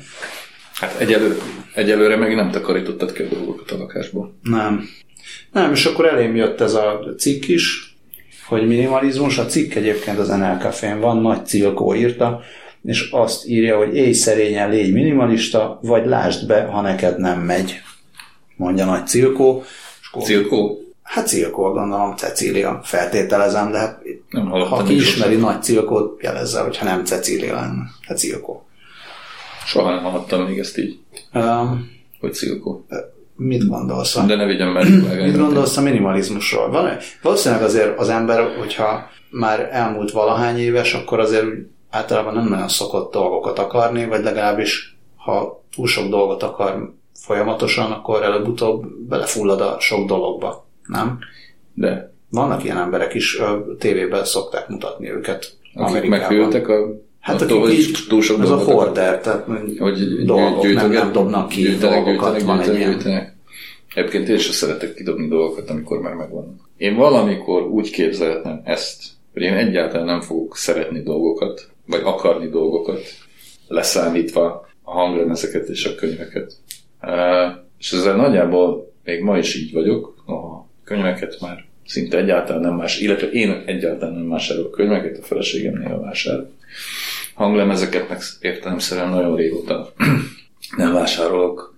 Hát 0.75 1.01
egyelőre, 1.01 1.35
egyelőre 1.75 2.17
meg 2.17 2.35
nem 2.35 2.51
takarítottad 2.51 3.13
ki 3.13 3.23
a 3.23 3.27
dolgokat 3.27 3.71
a 3.71 3.77
lakásból. 3.77 4.35
Nem. 4.43 4.89
Nem, 5.53 5.73
és 5.73 5.85
akkor 5.85 6.07
elém 6.07 6.37
jött 6.37 6.61
ez 6.61 6.75
a 6.75 7.01
cikk 7.19 7.49
is, 7.49 7.94
hogy 8.47 8.67
minimalizmus. 8.67 9.39
A 9.39 9.47
cikk 9.47 9.75
egyébként 9.75 10.19
az 10.19 10.29
NLKF-én 10.29 11.01
van, 11.01 11.17
Nagy 11.17 11.47
Cilkó 11.47 11.95
írta, 11.95 12.41
és 12.83 13.11
azt 13.11 13.47
írja, 13.47 13.77
hogy 13.77 13.97
éj 13.97 14.13
szerényen 14.13 14.71
légy 14.71 14.93
minimalista, 14.93 15.79
vagy 15.83 16.07
lásd 16.07 16.47
be, 16.47 16.65
ha 16.65 16.81
neked 16.81 17.19
nem 17.19 17.41
megy, 17.41 17.81
mondja 18.57 18.85
Nagy 18.85 19.07
Cilkó. 19.07 19.63
Cilkó? 20.23 20.79
Hát 21.03 21.27
Cilkó, 21.27 21.73
gondolom 21.73 22.17
Cecília, 22.17 22.81
feltételezem, 22.85 23.71
de 23.71 23.79
hát 23.79 24.03
nem 24.31 24.47
ha 24.47 24.83
ki 24.83 24.95
ismeri 24.95 25.37
Nagy 25.37 25.63
Cilkót, 25.63 26.23
jelezze, 26.23 26.61
hogyha 26.61 26.85
nem 26.85 27.05
Cecília 27.05 27.55
lenne. 27.55 27.83
Hát 28.01 28.19
Cilkó. 28.19 28.67
Soha 29.67 29.91
nem 29.91 30.03
hallottam 30.03 30.43
még 30.43 30.59
ezt 30.59 30.79
így. 30.79 30.99
Um, 31.35 31.91
hogy 32.21 32.35
Cilkó. 32.35 32.87
Mit 33.37 33.69
gondolsz? 33.69 34.27
De 34.27 34.37
ne 34.37 34.47
vigyem. 34.47 34.73
Mit 35.25 35.37
gondolsz 35.37 35.77
a 35.77 35.81
minimalizmusról? 35.81 36.71
Van 36.71 36.97
Valószínűleg 37.23 37.65
azért 37.65 37.99
az 37.99 38.09
ember, 38.09 38.57
hogyha 38.59 39.09
már 39.31 39.69
elmúlt 39.73 40.11
valahány 40.11 40.59
éves, 40.59 40.95
akkor 40.95 41.21
azért 41.21 41.47
általában 41.91 42.35
nem 42.35 42.49
nagyon 42.49 42.69
szokott 42.69 43.13
dolgokat 43.13 43.59
akarni, 43.59 44.07
vagy 44.07 44.23
legalábbis 44.23 44.99
ha 45.17 45.65
túl 45.75 45.87
sok 45.87 46.09
dolgot 46.09 46.43
akar 46.43 46.95
folyamatosan, 47.15 47.93
akkor 47.93 48.23
előbb-utóbb 48.23 48.87
belefullad 49.09 49.61
a 49.61 49.77
sok 49.79 50.07
dologba, 50.07 50.67
nem? 50.87 51.19
De. 51.75 52.13
Vannak 52.31 52.65
ilyen 52.65 52.79
emberek 52.79 53.15
is, 53.15 53.41
tévében 53.79 54.25
szokták 54.25 54.69
mutatni 54.69 55.11
őket 55.11 55.57
Akik 55.75 56.09
meghűltek 56.09 56.69
a 56.69 56.75
Hát 57.25 57.41
attól, 57.41 57.65
akik 57.65 57.79
így, 57.79 57.99
túl 58.09 58.23
sok 58.23 58.43
ez 58.43 58.51
a 58.51 58.57
hoarder, 58.57 59.21
tehát 59.21 59.47
hogy 59.79 60.25
dolgok 60.25 60.73
nem, 60.73 60.91
nem 60.91 61.13
dobnak 61.13 61.49
ki 61.49 61.61
gyűjtenek, 61.61 62.05
dolgokat, 62.05 62.31
gyűjtenek, 62.31 62.47
van 62.47 62.57
gyűjtenek, 62.57 62.81
egy 62.81 62.95
gyűjtenek. 62.95 63.35
Egyébként 63.95 64.29
én 64.29 64.39
sem 64.39 64.53
szeretek 64.53 64.95
kidobni 64.95 65.29
dolgokat, 65.29 65.71
amikor 65.71 66.01
már 66.01 66.15
megvannak. 66.15 66.69
Én 66.77 66.95
valamikor 66.95 67.63
úgy 67.63 67.91
képzeltem 67.91 68.61
ezt, 68.65 69.03
hogy 69.33 69.43
én 69.43 69.53
egyáltalán 69.53 70.07
nem 70.07 70.21
fogok 70.21 70.57
szeretni 70.57 71.03
dolgokat, 71.03 71.69
vagy 71.87 72.01
akarni 72.05 72.49
dolgokat, 72.49 73.03
leszámítva 73.69 74.69
a 74.83 74.93
hanglemezeket 74.93 75.69
és 75.69 75.85
a 75.85 75.95
könyveket. 75.95 76.53
És 77.79 77.93
ezzel 77.93 78.17
nagyjából 78.17 78.93
még 79.05 79.23
ma 79.23 79.39
is 79.39 79.55
így 79.55 79.73
vagyok, 79.73 80.23
a 80.27 80.67
könyveket 80.85 81.41
már 81.41 81.65
szinte 81.87 82.19
egyáltalán 82.19 82.63
nem 82.63 82.75
más, 82.75 83.01
illetve 83.01 83.31
én 83.31 83.63
egyáltalán 83.67 84.15
nem 84.15 84.29
vásárolok 84.29 84.71
könyveket, 84.71 85.19
a 85.19 85.23
feleségemnél 85.23 86.01
vásárolok 86.01 86.53
hanglemezeket 87.35 88.09
meg 88.09 88.21
értelemszerűen 88.41 89.09
nagyon 89.09 89.37
régóta 89.37 89.93
nem 90.77 90.93
vásárolok, 90.93 91.77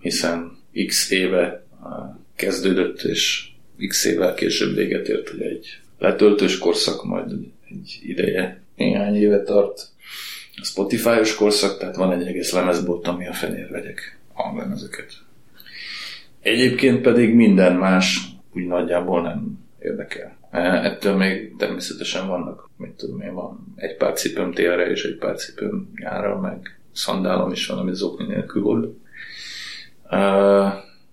hiszen 0.00 0.58
x 0.86 1.10
éve 1.10 1.66
kezdődött, 2.36 3.02
és 3.02 3.48
x 3.88 4.04
évvel 4.04 4.34
később 4.34 4.74
véget 4.74 5.08
ért, 5.08 5.28
hogy 5.28 5.40
egy 5.42 5.80
letöltős 5.98 6.58
korszak 6.58 7.04
majd 7.04 7.32
egy 7.68 8.00
ideje, 8.02 8.62
néhány 8.76 9.16
éve 9.16 9.42
tart. 9.42 9.88
A 10.60 10.64
Spotify-os 10.64 11.34
korszak, 11.34 11.78
tehát 11.78 11.96
van 11.96 12.12
egy 12.12 12.26
egész 12.26 12.52
lemezbolt, 12.52 13.06
ami 13.06 13.26
a 13.26 13.32
fenér 13.32 13.70
vegyek 13.70 14.18
hanglemezeket. 14.32 15.12
Egyébként 16.40 17.00
pedig 17.00 17.34
minden 17.34 17.76
más 17.76 18.20
úgy 18.54 18.66
nagyjából 18.66 19.22
nem 19.22 19.58
érdekel. 19.78 20.37
Ettől 20.50 21.16
még 21.16 21.56
természetesen 21.56 22.28
vannak, 22.28 22.70
mit 22.76 22.90
tudom 22.90 23.20
én, 23.20 23.34
van 23.34 23.74
egy 23.76 23.96
pár 23.96 24.12
cipőm 24.12 24.52
télre 24.52 24.90
és 24.90 25.04
egy 25.04 25.16
pár 25.16 25.36
cipőm 25.36 25.90
nyára, 25.94 26.40
meg 26.40 26.80
szandálom 26.92 27.52
is 27.52 27.66
van, 27.66 27.78
amit 27.78 27.94
zokni 27.94 28.26
nélkül 28.26 28.62
volt. 28.62 28.96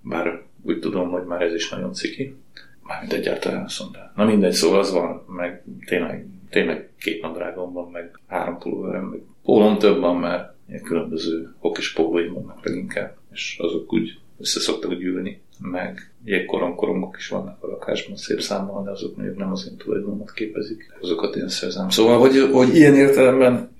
Bár 0.02 0.44
úgy 0.62 0.80
tudom, 0.80 1.10
hogy 1.10 1.26
már 1.26 1.42
ez 1.42 1.54
is 1.54 1.70
nagyon 1.70 1.94
ciki. 1.94 2.36
Mármint 2.84 3.14
egyáltalán 3.14 3.68
szondál. 3.68 4.12
Na 4.16 4.26
mindegy, 4.26 4.52
szóval 4.54 4.80
az 4.80 4.92
van, 4.92 5.24
meg 5.28 5.64
tényleg, 5.86 6.28
tényleg 6.50 6.90
két 7.00 7.22
nadrágom 7.22 7.74
van, 7.74 7.92
meg 7.92 8.20
három 8.28 8.58
pulóverem, 8.58 9.04
meg 9.04 9.20
pólom 9.44 9.78
több 9.78 10.00
van, 10.00 10.18
mert 10.18 10.54
ilyen 10.70 10.84
különböző 10.84 11.56
hokis 11.60 11.94
pólóim 11.94 12.34
vannak 12.34 12.66
leginkább, 12.66 13.16
és 13.32 13.58
azok 13.60 13.94
úgy 13.94 14.20
össze 14.40 14.60
szoktak 14.60 14.94
gyűlni 14.94 15.42
meg 15.60 16.12
jégkorong-korongok 16.24 17.16
is 17.18 17.28
vannak 17.28 17.64
a 17.64 17.68
lakásban 17.68 18.18
szép 18.18 18.42
számmal, 18.42 18.84
de 18.84 18.92
azok 18.92 19.16
még 19.16 19.30
nem 19.30 19.52
az 19.52 19.68
én 19.72 19.78
tulajdonomat 19.78 20.34
képezik, 20.34 20.98
azokat 21.02 21.36
én 21.36 21.48
szerzem. 21.48 21.90
Szóval, 21.90 22.20
hogy, 22.20 22.50
hogy 22.52 22.76
ilyen 22.76 22.96
értelemben 22.96 23.74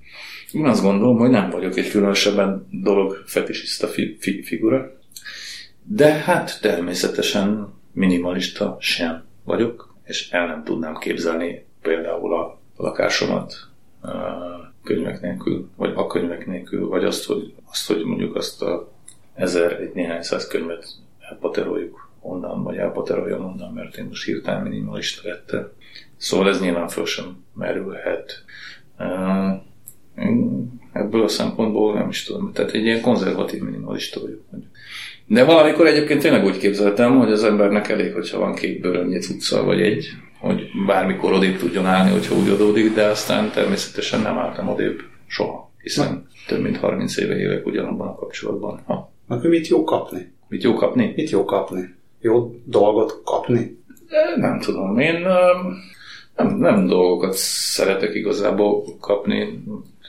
én 0.52 0.64
azt 0.64 0.82
gondolom, 0.82 1.18
hogy 1.18 1.30
nem 1.30 1.50
vagyok 1.50 1.76
egy 1.76 1.90
különösebben 1.90 2.66
dolog 2.70 3.22
fetisista 3.26 3.86
fi, 3.86 4.16
fi, 4.20 4.42
figura, 4.42 4.92
de 5.82 6.12
hát 6.12 6.58
természetesen 6.60 7.74
minimalista 7.92 8.76
sem 8.80 9.24
vagyok, 9.44 9.94
és 10.04 10.30
el 10.30 10.46
nem 10.46 10.64
tudnám 10.64 10.98
képzelni 10.98 11.64
például 11.82 12.34
a 12.34 12.60
lakásomat 12.76 13.54
könyvek 14.82 15.20
nélkül, 15.20 15.68
vagy 15.76 15.92
a 15.94 16.06
könyvek 16.06 16.46
nélkül, 16.46 16.88
vagy 16.88 17.04
azt, 17.04 17.24
hogy, 17.24 17.54
azt, 17.70 17.86
hogy 17.86 18.04
mondjuk 18.04 18.34
azt 18.34 18.62
a 18.62 18.92
ezer, 19.36 19.72
egy 19.72 19.92
néhány 19.94 20.22
száz 20.22 20.46
könyvet 20.46 20.86
elpateroljuk 21.30 22.10
onnan, 22.20 22.62
vagy 22.62 22.76
elpateroljon 22.76 23.44
onnan, 23.44 23.72
mert 23.72 23.96
én 23.96 24.04
most 24.04 24.24
hirtelen 24.24 24.62
minimalista 24.62 25.28
lettem. 25.28 25.68
Szóval 26.16 26.48
ez 26.48 26.60
nyilván 26.60 26.88
föl 26.88 27.06
sem 27.06 27.44
merülhet. 27.54 28.44
Ebből 30.92 31.22
a 31.22 31.28
szempontból 31.28 31.94
nem 31.94 32.08
is 32.08 32.24
tudom, 32.24 32.52
tehát 32.52 32.70
egy 32.70 32.84
ilyen 32.84 33.00
konzervatív 33.00 33.62
minimalista 33.62 34.20
vagyok. 34.20 34.42
De 35.26 35.44
valamikor 35.44 35.86
egyébként 35.86 36.20
tényleg 36.20 36.44
úgy 36.44 36.58
képzeltem, 36.58 37.18
hogy 37.18 37.32
az 37.32 37.44
embernek 37.44 37.88
elég, 37.88 38.12
hogyha 38.12 38.38
van 38.38 38.54
két 38.54 38.80
bőrönnyi 38.80 39.18
cucca, 39.18 39.64
vagy 39.64 39.80
egy, 39.80 40.08
hogy 40.38 40.70
bármikor 40.86 41.32
odébb 41.32 41.56
tudjon 41.56 41.86
állni, 41.86 42.10
hogyha 42.10 42.34
úgy 42.34 42.48
adódik, 42.48 42.94
de 42.94 43.04
aztán 43.04 43.50
természetesen 43.50 44.20
nem 44.20 44.38
álltam 44.38 44.68
odébb 44.68 45.00
soha, 45.26 45.72
hiszen 45.82 46.26
több 46.46 46.62
mint 46.62 46.76
30 46.76 47.16
éve 47.16 47.36
élek 47.36 47.66
ugyanabban 47.66 48.08
a 48.08 48.14
kapcsolatban. 48.14 48.82
Ha. 48.86 49.14
Akkor 49.26 49.50
mit 49.50 49.66
jó 49.66 49.84
kapni? 49.84 50.32
Mit 50.48 50.62
jó 50.62 50.74
kapni? 50.74 51.12
Mit 51.16 51.30
jó 51.30 51.44
kapni? 51.44 51.94
Jó 52.20 52.60
dolgot 52.64 53.20
kapni? 53.24 53.78
Nem 54.36 54.60
tudom. 54.60 54.98
Én 54.98 55.26
nem, 56.36 56.56
nem 56.56 56.86
dolgokat 56.86 57.34
szeretek 57.36 58.14
igazából 58.14 58.84
kapni. 59.00 59.62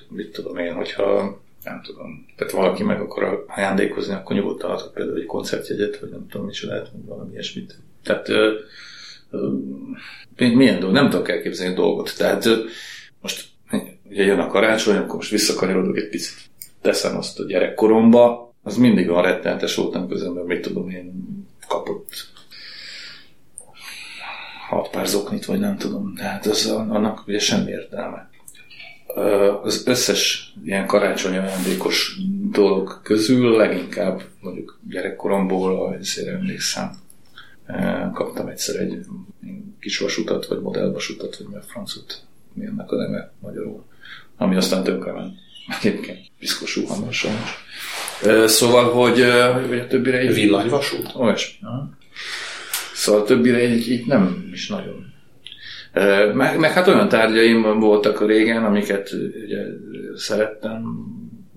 Mit 0.10 0.32
tudom 0.32 0.58
én, 0.58 0.73
hogyha 0.73 1.39
nem 1.63 1.82
tudom, 1.84 2.25
tehát 2.36 2.53
valaki 2.53 2.84
meg 2.84 3.01
akar 3.01 3.45
ajándékozni, 3.47 4.13
akkor 4.13 4.36
nyugodtan 4.36 4.71
adhat 4.71 4.93
például 4.93 5.17
egy 5.17 5.25
koncertjegyet, 5.25 5.99
vagy 5.99 6.10
nem 6.10 6.27
tudom, 6.30 6.49
lehet, 6.62 6.89
vagy 6.91 7.06
valami 7.06 7.32
ilyesmit. 7.32 7.75
Tehát 8.03 8.30
ö, 8.30 8.53
ö, 9.32 9.49
milyen 10.36 10.80
dolog, 10.80 10.95
nem 10.95 11.10
tudok 11.10 11.30
elképzelni 11.30 11.75
dolgot. 11.75 12.17
Tehát 12.17 12.45
ö, 12.45 12.56
most 13.21 13.45
ugye 14.10 14.23
jön 14.23 14.39
a 14.39 14.47
karácsony, 14.47 14.95
akkor 14.95 15.15
most 15.15 15.32
visszakanyarodok 15.32 15.97
egy 15.97 16.10
picit. 16.10 16.36
Teszem 16.82 17.17
azt 17.17 17.39
a 17.39 17.45
gyerekkoromba, 17.45 18.46
az 18.67 18.77
mindig 18.77 19.10
olyan 19.10 19.23
rettenetes 19.23 19.75
volt, 19.75 20.12
az 20.12 20.23
ember, 20.23 20.43
mit 20.43 20.62
tudom 20.62 20.89
én, 20.89 21.13
kapott 21.67 22.27
hat 24.69 24.89
pár 24.89 25.08
zoknit, 25.08 25.45
vagy 25.45 25.60
nem 25.60 25.77
tudom, 25.77 26.13
de 26.15 26.23
hát 26.23 26.45
az, 26.45 26.65
annak 26.65 27.27
ugye 27.27 27.39
semmi 27.39 27.71
értelme. 27.71 28.30
az 29.63 29.88
összes 29.88 30.53
ilyen 30.63 30.88
karácsonyi 30.88 31.38
ajándékos 31.38 32.19
dolog 32.51 33.01
közül 33.03 33.58
leginkább 33.58 34.21
mondjuk 34.41 34.80
gyerekkoromból, 34.89 35.97
azért 35.99 36.27
emlékszem, 36.27 36.97
kaptam 38.13 38.47
egyszer 38.47 38.75
egy 38.75 39.06
kis 39.80 39.97
vasutat, 39.97 40.45
vagy 40.45 40.62
modellvasutat, 40.62 41.38
vagy 41.38 41.47
mi 41.47 41.56
a 41.56 41.62
francot, 41.62 42.21
mi 42.53 42.65
ennek 42.65 42.91
a 42.91 42.95
neve 42.95 43.34
magyarul, 43.39 43.84
ami 44.38 44.56
aztán 44.56 44.84
ment. 45.13 45.36
Egyébként 45.82 46.32
piszkos 46.39 46.69
suhammal 46.69 47.12
sajnos. 47.12 47.65
Szóval, 48.45 48.91
hogy, 48.91 49.25
hogy 49.67 49.80
a 49.80 49.88
többire 49.88 50.17
egy... 50.17 50.34
Villanyvasút? 50.34 51.12
Olyasmi. 51.15 51.67
Szóval 52.93 53.21
a 53.21 53.23
többire 53.23 53.63
így, 53.63 53.91
így 53.91 54.06
nem 54.06 54.49
is 54.51 54.67
nagyon 54.67 55.15
meg, 56.34 56.60
meg 56.60 56.71
hát 56.71 56.88
olyan 56.88 57.10
tárgyaim 57.10 57.80
voltak 57.80 58.25
régen, 58.25 58.63
amiket 58.63 59.12
ugye 59.45 59.63
szerettem, 60.15 61.06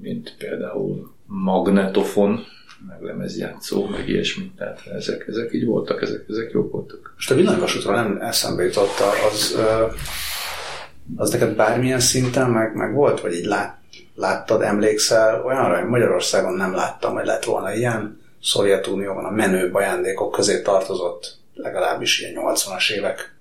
mint 0.03 0.35
például 0.39 1.15
magnetofon, 1.27 2.45
meg 2.89 3.03
lemezjátszó, 3.03 3.89
meg 3.89 4.09
ilyesmi. 4.09 4.51
Tehát 4.57 4.81
ezek, 4.95 5.25
ezek 5.29 5.53
így 5.53 5.65
voltak, 5.65 6.03
ezek, 6.03 6.25
ezek 6.29 6.51
jók 6.53 6.73
voltak. 6.73 7.13
Most 7.15 7.31
a 7.31 7.35
villanyvasútra 7.35 7.95
nem 7.95 8.19
eszembe 8.21 8.63
jutott, 8.63 8.99
az, 9.31 9.59
az 11.17 11.31
neked 11.31 11.57
bármilyen 11.57 12.01
szinten 12.01 12.51
meg, 12.51 12.75
meg 12.75 12.95
volt, 12.95 13.21
vagy 13.21 13.35
így 13.35 13.45
lát, 13.45 13.80
láttad, 14.21 14.63
emlékszel 14.63 15.45
olyanra, 15.45 15.79
hogy 15.79 15.89
Magyarországon 15.89 16.55
nem 16.55 16.75
láttam, 16.75 17.15
hogy 17.15 17.27
lett 17.27 17.45
volna 17.45 17.75
ilyen, 17.75 18.19
Szovjetunióban 18.43 19.25
a 19.25 19.31
menő 19.31 19.71
ajándékok 19.73 20.33
közé 20.33 20.63
tartozott 20.63 21.39
legalábbis 21.55 22.21
ilyen 22.21 22.35
80-as 22.37 22.91
évek 22.91 23.35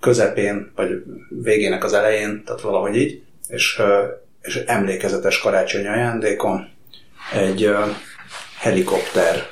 közepén, 0.00 0.72
vagy 0.74 1.02
végének 1.28 1.84
az 1.84 1.92
elején, 1.92 2.44
tehát 2.44 2.60
valahogy 2.60 2.96
így, 2.96 3.22
és, 3.48 3.82
és 4.42 4.56
emlékezetes 4.56 5.38
karácsonyi 5.38 5.86
ajándékom 5.86 6.68
egy 7.32 7.70
helikopter 8.58 9.46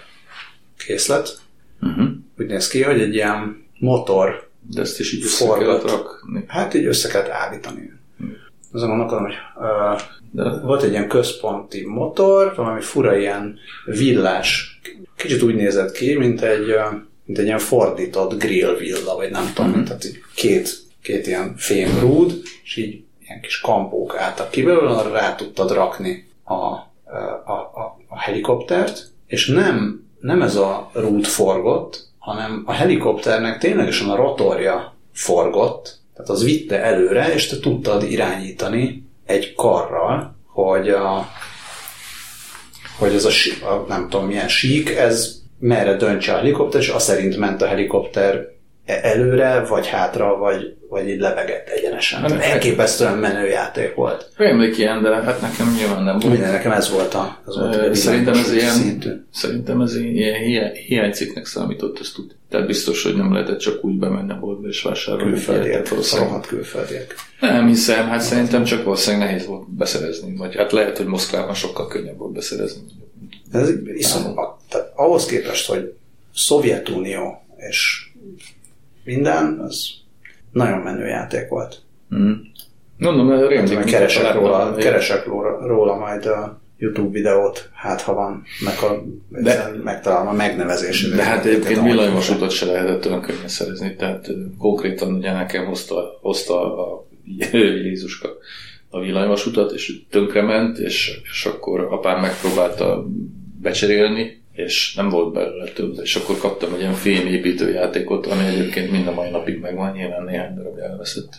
készlet. 0.76 1.38
Uh-huh. 1.80 2.08
Úgy 2.38 2.46
néz 2.46 2.68
ki, 2.68 2.82
hogy 2.82 3.00
egy 3.00 3.14
ilyen 3.14 3.66
motor 3.78 4.48
De 4.60 4.80
ezt 4.80 5.00
is 5.00 5.12
így 5.12 5.24
össze 5.24 5.46
kellett 5.46 5.90
rakni. 5.90 6.44
Hát 6.46 6.74
így 6.74 6.84
össze 6.86 7.08
kellett 7.08 7.28
állítani. 7.28 7.92
Azon 8.74 8.88
gondolkodom, 8.88 9.24
hogy 9.24 9.34
uh, 9.56 10.00
De... 10.30 10.60
volt 10.60 10.82
egy 10.82 10.90
ilyen 10.90 11.08
központi 11.08 11.86
motor, 11.86 12.52
valami 12.56 12.80
fura 12.80 13.16
ilyen 13.16 13.58
villás, 13.84 14.80
kicsit 15.16 15.42
úgy 15.42 15.54
nézett 15.54 15.92
ki, 15.92 16.14
mint 16.14 16.40
egy 16.40 16.74
mint 17.24 17.38
egy 17.38 17.44
ilyen 17.44 17.58
fordított 17.58 18.38
grill 18.38 18.76
villa, 18.76 19.16
vagy 19.16 19.30
nem 19.30 19.52
tudom, 19.54 19.70
mm-hmm. 19.70 19.84
tehát 19.84 20.04
így 20.04 20.18
két, 20.34 20.76
két 21.02 21.26
ilyen 21.26 21.54
fémrúd, 21.56 22.42
és 22.62 22.76
így 22.76 23.04
ilyen 23.20 23.40
kis 23.40 23.60
kampók 23.60 24.16
álltak 24.16 24.50
ki 24.50 24.62
belőle, 24.62 25.02
rá 25.02 25.34
tudtad 25.34 25.72
rakni 25.72 26.28
a, 26.44 26.54
a, 26.54 26.82
a, 27.44 27.98
a 28.08 28.18
helikoptert, 28.18 29.10
és 29.26 29.46
nem, 29.46 30.06
nem 30.20 30.42
ez 30.42 30.56
a 30.56 30.90
rúd 30.92 31.24
forgott, 31.24 32.08
hanem 32.18 32.62
a 32.66 32.72
helikopternek 32.72 33.58
ténylegesen 33.58 34.08
a 34.08 34.16
rotorja 34.16 34.94
forgott, 35.12 35.98
tehát 36.14 36.30
az 36.30 36.44
vitte 36.44 36.82
előre, 36.82 37.34
és 37.34 37.46
te 37.46 37.58
tudtad 37.58 38.02
irányítani 38.02 39.04
egy 39.26 39.54
karral, 39.54 40.36
hogy 40.46 40.88
a, 40.88 41.28
hogy 42.98 43.14
ez 43.14 43.24
a, 43.24 43.66
a 43.66 43.84
nem 43.88 44.08
tudom 44.08 44.26
milyen 44.26 44.48
sík, 44.48 44.90
ez 44.90 45.42
merre 45.58 45.96
döntse 45.96 46.32
a 46.32 46.36
helikopter, 46.36 46.80
és 46.80 46.88
azt 46.88 47.06
szerint 47.06 47.36
ment 47.36 47.62
a 47.62 47.66
helikopter 47.66 48.53
előre, 48.86 49.64
vagy 49.64 49.86
hátra, 49.86 50.36
vagy, 50.36 50.76
vagy 50.88 51.08
így 51.08 51.18
lebegett 51.18 51.68
egyenesen. 51.68 52.20
Hát, 52.20 52.32
elképesztően 52.32 53.18
menő 53.18 53.46
játék 53.46 53.94
volt. 53.94 54.30
Rémlik 54.36 54.78
ilyen, 54.78 55.02
de 55.02 55.14
hát 55.14 55.40
nekem 55.40 55.74
nyilván 55.78 56.02
nem 56.02 56.18
volt. 56.18 56.32
Minden, 56.32 56.52
nekem 56.52 56.72
ez 56.72 56.90
volt 56.90 57.14
a, 57.14 57.38
ez 57.48 57.56
volt 57.56 57.74
a 57.74 57.94
szerintem 57.94 58.34
ez 58.34 58.52
ilyen, 58.52 58.70
szintű. 58.70 59.10
szerintem 59.32 59.80
ez 59.80 59.96
ilyen 59.96 60.72
hiánycikknek 60.72 61.46
számított, 61.46 62.00
ezt 62.00 62.14
tud. 62.14 62.34
Tehát 62.50 62.66
biztos, 62.66 63.02
hogy 63.02 63.16
nem 63.16 63.32
lehetett 63.32 63.58
csak 63.58 63.84
úgy 63.84 63.98
bemenni 63.98 64.30
a 64.30 64.38
boltba 64.40 64.68
és 64.68 64.82
vásárolni. 64.82 65.32
Külföldiek, 65.32 65.88
rohadt 66.16 66.46
külföldiek. 66.46 67.14
Nem 67.40 67.66
hiszem, 67.66 68.08
hát 68.08 68.20
szerintem 68.20 68.64
csak 68.64 68.84
valószínűleg 68.84 69.26
nehéz 69.26 69.46
volt 69.46 69.70
beszerezni. 69.70 70.36
Vagy 70.36 70.56
hát 70.56 70.72
lehet, 70.72 70.96
hogy 70.96 71.06
Moszkvában 71.06 71.54
sokkal 71.54 71.86
könnyebb 71.86 72.18
volt 72.18 72.32
beszerezni. 72.32 72.82
Ez 73.52 73.70
iszonyat, 73.94 74.56
ahhoz 74.94 75.26
képest, 75.26 75.68
hogy 75.68 75.94
Szovjetunió 76.34 77.44
és 77.56 78.08
minden, 79.04 79.58
az 79.58 79.90
nagyon 80.52 80.78
menő 80.78 81.06
játék 81.06 81.48
volt. 81.48 81.82
Mm. 82.14 82.32
Mondom, 82.98 83.26
mert 83.26 83.48
rémlik. 83.48 83.74
Hát, 83.74 83.84
keresek, 83.84 84.34
róla, 84.34 84.74
keresek 84.74 85.26
róla, 85.26 85.66
róla 85.66 85.96
majd 85.96 86.26
a 86.26 86.62
YouTube 86.78 87.10
videót, 87.10 87.70
hát 87.72 88.00
ha 88.00 88.14
van, 88.14 88.42
meg 88.64 88.90
a, 88.90 89.04
de, 89.28 89.70
megtalálom 89.84 90.28
a 90.28 90.32
megnevezését. 90.32 91.14
De 91.14 91.22
hát 91.22 91.44
egyébként 91.44 91.82
villanymasutat 91.82 92.50
se 92.50 92.66
lehetett 92.66 93.06
olyan 93.06 93.20
könnyen 93.20 93.48
szerezni, 93.48 93.96
tehát 93.96 94.30
konkrétan 94.58 95.14
ugye 95.14 95.32
nekem 95.32 95.64
hozta, 95.64 96.18
hozta 96.20 96.78
a 96.78 97.06
Jézuska 97.84 98.28
a 98.90 99.00
villanymasutat, 99.00 99.72
és 99.72 100.00
tönkrement, 100.10 100.78
és, 100.78 101.20
és 101.32 101.44
akkor 101.44 101.80
apám 101.80 102.20
megpróbálta 102.20 103.06
becserélni, 103.60 104.42
és 104.54 104.94
nem 104.94 105.08
volt 105.08 105.32
belőle 105.32 105.64
több, 105.64 105.98
és 106.02 106.16
akkor 106.16 106.38
kaptam 106.38 106.74
egy 106.74 106.80
ilyen 106.80 106.94
fémépítő 106.94 107.72
játékot, 107.72 108.26
ami 108.26 108.44
egyébként 108.44 108.90
mind 108.90 109.06
a 109.06 109.14
mai 109.14 109.30
napig 109.30 109.60
megvan, 109.60 109.92
nyilván 109.92 110.24
néhány 110.24 110.54
darab 110.54 110.78
elveszett, 110.78 111.32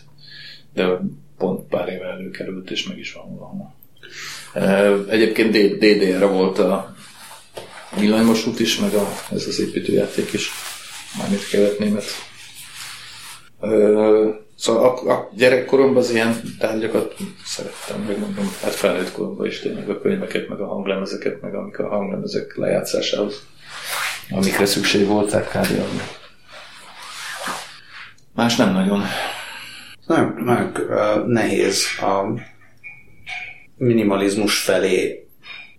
de 0.74 1.00
pont 1.38 1.68
pár 1.68 1.88
éve 1.88 2.06
előkerült, 2.06 2.70
és 2.70 2.86
meg 2.86 2.98
is 2.98 3.12
van 3.12 3.36
valahol. 3.36 3.74
Egyébként 5.08 5.50
DDR-re 5.78 6.26
volt 6.26 6.58
a 6.58 6.96
villanymosút 7.98 8.60
is, 8.60 8.78
meg 8.78 8.94
a, 8.94 9.08
ez 9.30 9.46
az 9.46 9.60
építőjáték 9.60 10.32
is, 10.32 10.50
mármint 11.18 11.48
kelet-német. 11.48 12.04
Szóval 14.56 14.84
a, 14.84 15.12
a 15.12 15.30
gyerekkoromban 15.34 15.96
az 15.96 16.10
ilyen 16.10 16.40
tárgyakat 16.58 17.14
szerettem, 17.44 18.00
meg 18.00 18.18
mondom, 18.18 18.44
hát 18.62 18.74
felnőtt 18.74 19.12
koromban 19.12 19.46
is 19.46 19.60
tényleg 19.60 19.88
a 19.88 20.00
könyveket, 20.00 20.48
meg 20.48 20.60
a 20.60 20.66
hanglemezeket, 20.66 21.40
meg 21.40 21.54
amik 21.54 21.78
a 21.78 21.88
hanglemezek 21.88 22.56
lejátszásához, 22.56 23.46
amikre 24.30 24.66
szükség 24.66 25.06
volt, 25.06 25.30
tehát 25.30 25.48
kb. 25.48 25.80
Más 28.34 28.56
nem 28.56 28.72
nagyon. 28.72 29.02
Nem, 30.06 30.42
nagyon 30.44 30.72
nehéz 31.26 31.84
a 32.00 32.40
minimalizmus 33.76 34.58
felé. 34.58 35.28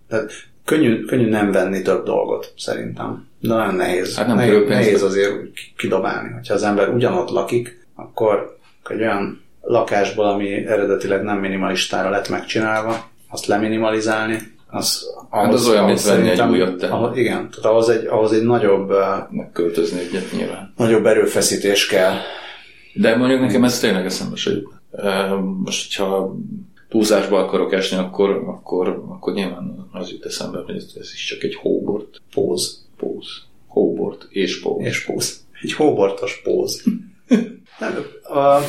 Tehát 0.10 0.32
könnyű, 0.66 1.06
könnyű 1.06 1.30
nem 1.30 1.52
venni 1.52 1.82
több 1.82 2.06
dolgot, 2.06 2.54
szerintem. 2.58 3.28
De 3.40 3.48
nagyon 3.48 3.76
nehéz. 3.76 4.16
Hát 4.16 4.28
nem 4.28 4.36
nehéz, 4.36 4.68
nehéz 4.68 5.04
azért 5.04 5.34
kidobálni. 5.78 6.34
Hogyha 6.34 6.54
az 6.54 6.64
ember 6.64 6.90
ugyanott 6.90 7.30
lakik, 7.30 7.88
akkor 7.96 8.57
egy 8.90 9.02
olyan 9.02 9.42
lakásból, 9.62 10.26
ami 10.26 10.66
eredetileg 10.66 11.24
nem 11.24 11.38
minimalistára 11.38 12.10
lett 12.10 12.30
megcsinálva, 12.30 13.10
azt 13.30 13.46
leminimalizálni, 13.46 14.56
az, 14.70 15.06
ahhoz, 15.30 15.46
hát 15.46 15.54
az 15.54 15.68
olyan, 15.68 15.86
mint 15.86 16.04
venni 16.04 16.30
egy 16.30 16.42
újat 16.42 16.78
te. 16.78 16.88
Ahhoz, 16.88 17.18
igen, 17.18 17.50
tehát 17.50 17.66
ahhoz 17.66 17.90
egy, 17.90 18.06
ahhoz 18.06 18.32
egy 18.32 18.44
nagyobb... 18.44 18.94
Megköltözni 19.30 20.00
egyet 20.00 20.32
nyilván. 20.32 20.74
Nagyobb 20.78 21.06
erőfeszítés 21.06 21.88
kell. 21.88 22.14
De 22.94 23.16
mondjuk 23.16 23.40
nekem 23.42 23.64
ez 23.64 23.80
tényleg 23.80 24.06
eszembe 24.06 24.36
se 24.36 24.52
jut. 24.52 24.74
Most, 25.64 25.98
hogyha 25.98 26.36
túlzásba 26.90 27.38
akarok 27.40 27.74
esni, 27.74 27.98
akkor, 27.98 28.30
akkor, 28.30 29.04
akkor 29.10 29.34
nyilván 29.34 29.90
az 29.92 30.12
jut 30.12 30.26
eszembe, 30.26 30.64
hogy 30.66 30.76
ez 30.76 31.12
is 31.14 31.26
csak 31.26 31.44
egy 31.44 31.56
hóbort. 31.56 32.22
Póz. 32.34 32.86
Póz. 32.98 33.28
Hóbort 33.68 34.28
és 34.30 34.62
póz. 34.62 34.86
És 34.86 35.06
póz. 35.06 35.46
Egy 35.62 35.74
hóbortos 35.74 36.42
póz. 36.44 36.84
Nem, 37.80 38.06
a, 38.24 38.60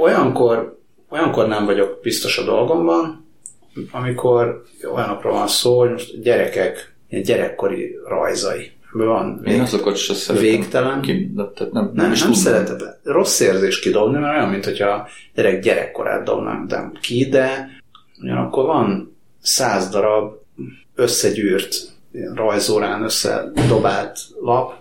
olyankor, 0.00 0.78
olyankor 1.08 1.48
nem 1.48 1.64
vagyok 1.64 1.98
biztos 2.02 2.38
a 2.38 2.44
dolgomban, 2.44 3.26
amikor 3.90 4.62
olyanokról 4.94 5.32
van 5.32 5.48
szó, 5.48 5.78
hogy 5.78 5.90
most 5.90 6.20
gyerekek, 6.22 6.94
ilyen 7.08 7.22
gyerekkori 7.22 7.98
rajzai. 8.08 8.72
Van 8.92 9.40
Én 9.44 9.60
azokat 9.60 9.96
sem 9.96 10.16
szeretem. 10.16 10.48
Végtelen. 10.48 11.00
Ki, 11.00 11.30
de, 11.34 11.42
tehát 11.54 11.72
nem, 11.72 11.90
nem, 11.94 12.10
nem, 12.10 12.18
nem 12.20 12.32
szeretem. 12.32 12.76
Rossz 13.02 13.40
érzés 13.40 13.80
kidobni, 13.80 14.18
mert 14.18 14.36
olyan, 14.36 14.48
mint 14.48 14.64
hogyha 14.64 15.08
gyerek 15.34 15.60
gyerekkorát 15.62 16.24
dobnám 16.24 16.92
ki, 17.00 17.28
de 17.28 17.68
ugyanakkor 18.22 18.66
van 18.66 19.16
száz 19.40 19.88
darab 19.88 20.34
összegyűrt, 20.94 21.74
rajzórán 22.34 23.02
összedobált 23.02 24.18
lap, 24.40 24.74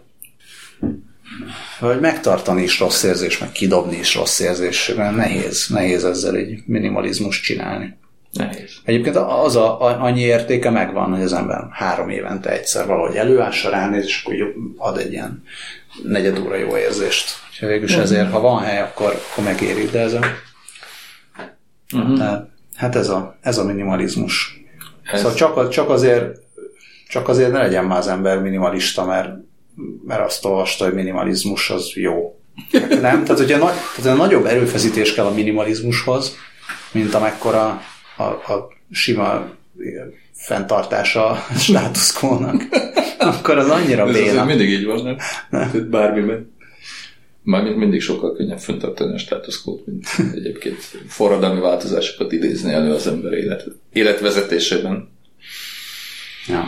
hogy 1.79 1.99
megtartani 1.99 2.63
is 2.63 2.79
rossz 2.79 3.03
érzés, 3.03 3.37
meg 3.37 3.51
kidobni 3.51 3.97
is 3.97 4.15
rossz 4.15 4.39
érzés, 4.39 4.93
mert 4.95 5.15
nehéz, 5.15 5.67
nehéz 5.69 6.03
ezzel 6.05 6.35
egy 6.35 6.59
minimalizmus 6.65 7.41
csinálni. 7.41 7.97
Nehéz. 8.31 8.71
Egyébként 8.83 9.15
az 9.15 9.55
a, 9.55 10.01
annyi 10.03 10.21
értéke 10.21 10.69
megvan, 10.69 11.11
hogy 11.11 11.23
az 11.23 11.33
ember 11.33 11.67
három 11.71 12.09
évente 12.09 12.49
egyszer 12.49 12.85
valahogy 12.85 13.15
előássa, 13.15 13.69
ránéz, 13.69 14.05
és 14.05 14.21
akkor 14.23 14.53
ad 14.77 14.97
egy 14.97 15.11
ilyen 15.11 15.43
negyed 16.03 16.39
óra 16.39 16.55
jó 16.55 16.77
érzést. 16.77 17.29
És 17.51 17.59
végülis 17.59 17.97
mm. 17.97 17.99
ezért, 17.99 18.31
ha 18.31 18.39
van 18.39 18.61
hely, 18.61 18.81
akkor, 18.81 19.21
akkor 19.31 19.43
megéri, 19.43 19.85
de 19.85 19.99
ez 19.99 20.13
a 20.13 20.19
Uh-huh. 21.93 22.17
Tehát, 22.17 22.49
hát 22.75 22.95
ez 22.95 23.09
a, 23.09 23.37
ez 23.41 23.57
a 23.57 23.63
minimalizmus. 23.63 24.63
Ez... 25.03 25.19
Szóval 25.19 25.35
csak, 25.35 25.69
csak, 25.69 25.89
azért, 25.89 26.39
csak 27.07 27.27
azért 27.27 27.51
ne 27.51 27.59
legyen 27.59 27.85
már 27.85 27.97
az 27.97 28.07
ember 28.07 28.39
minimalista, 28.41 29.05
mert, 29.05 29.29
mert 30.05 30.25
azt 30.25 30.45
olvasta, 30.45 30.83
hogy 30.85 30.93
minimalizmus 30.93 31.69
az 31.69 31.91
jó. 31.93 32.39
Nem? 32.89 33.23
Tehát, 33.23 33.37
hogyha 33.37 33.57
nagy, 33.57 33.73
tehát 34.01 34.17
nagyobb 34.17 34.45
erőfeszítés 34.45 35.13
kell 35.13 35.25
a 35.25 35.33
minimalizmushoz, 35.33 36.35
mint 36.91 37.13
amekkora 37.13 37.81
a, 38.17 38.23
a 38.23 38.67
sima 38.91 39.49
fenntartása 40.33 41.29
a 41.29 41.45
státuszkónak, 41.57 42.63
akkor 43.17 43.57
az 43.57 43.69
annyira 43.69 44.07
Ez 44.07 44.13
béna. 44.13 44.45
mindig 44.45 44.69
így 44.69 44.85
van, 44.85 45.03
nem? 45.03 45.17
nem. 45.49 45.89
Bármiben. 45.89 46.57
Mármint 47.43 47.77
mindig 47.77 48.01
sokkal 48.01 48.35
könnyebb 48.35 48.59
fenntartani 48.59 49.13
a 49.13 49.17
státuszkót, 49.17 49.85
mint 49.85 50.07
egyébként 50.33 50.77
forradalmi 51.07 51.59
változásokat 51.59 52.31
idézni 52.31 52.73
elő 52.73 52.93
az 52.93 53.07
ember 53.07 53.33
élet, 53.33 53.65
életvezetésében. 53.93 55.09
Ja. 56.47 56.67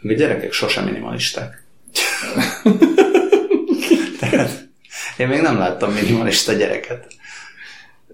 Mi 0.00 0.14
gyerekek 0.14 0.52
sosem 0.52 0.84
minimalisták. 0.84 1.64
Tehát 4.18 4.68
én 5.18 5.28
még 5.28 5.40
nem 5.40 5.58
láttam 5.58 5.92
minimalista 5.92 6.52
gyereket. 6.52 7.06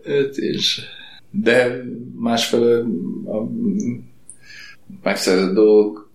Öt 0.02 0.36
is. 0.36 0.80
De 1.30 1.82
másfelől 2.16 2.86
a 3.26 3.50
megszerzett 5.02 5.54
dolgok 5.54 6.10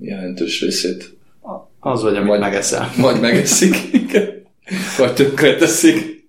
jelentős 0.00 0.60
részét 0.60 1.14
az 1.84 2.02
vagy, 2.02 2.16
amit 2.16 2.28
vagy, 2.28 2.40
megeszel. 2.40 2.92
Vagy 2.96 3.20
megeszik. 3.20 3.74
Vagy 4.98 5.14
tönkre 5.14 5.56
teszik. 5.56 6.26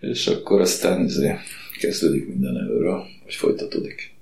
És 0.00 0.26
akkor 0.26 0.60
aztán 0.60 1.04
izé, 1.04 1.34
kezdődik 1.80 2.28
minden 2.28 2.56
előről, 2.56 3.02
vagy 3.24 3.34
folytatódik. 3.34 4.14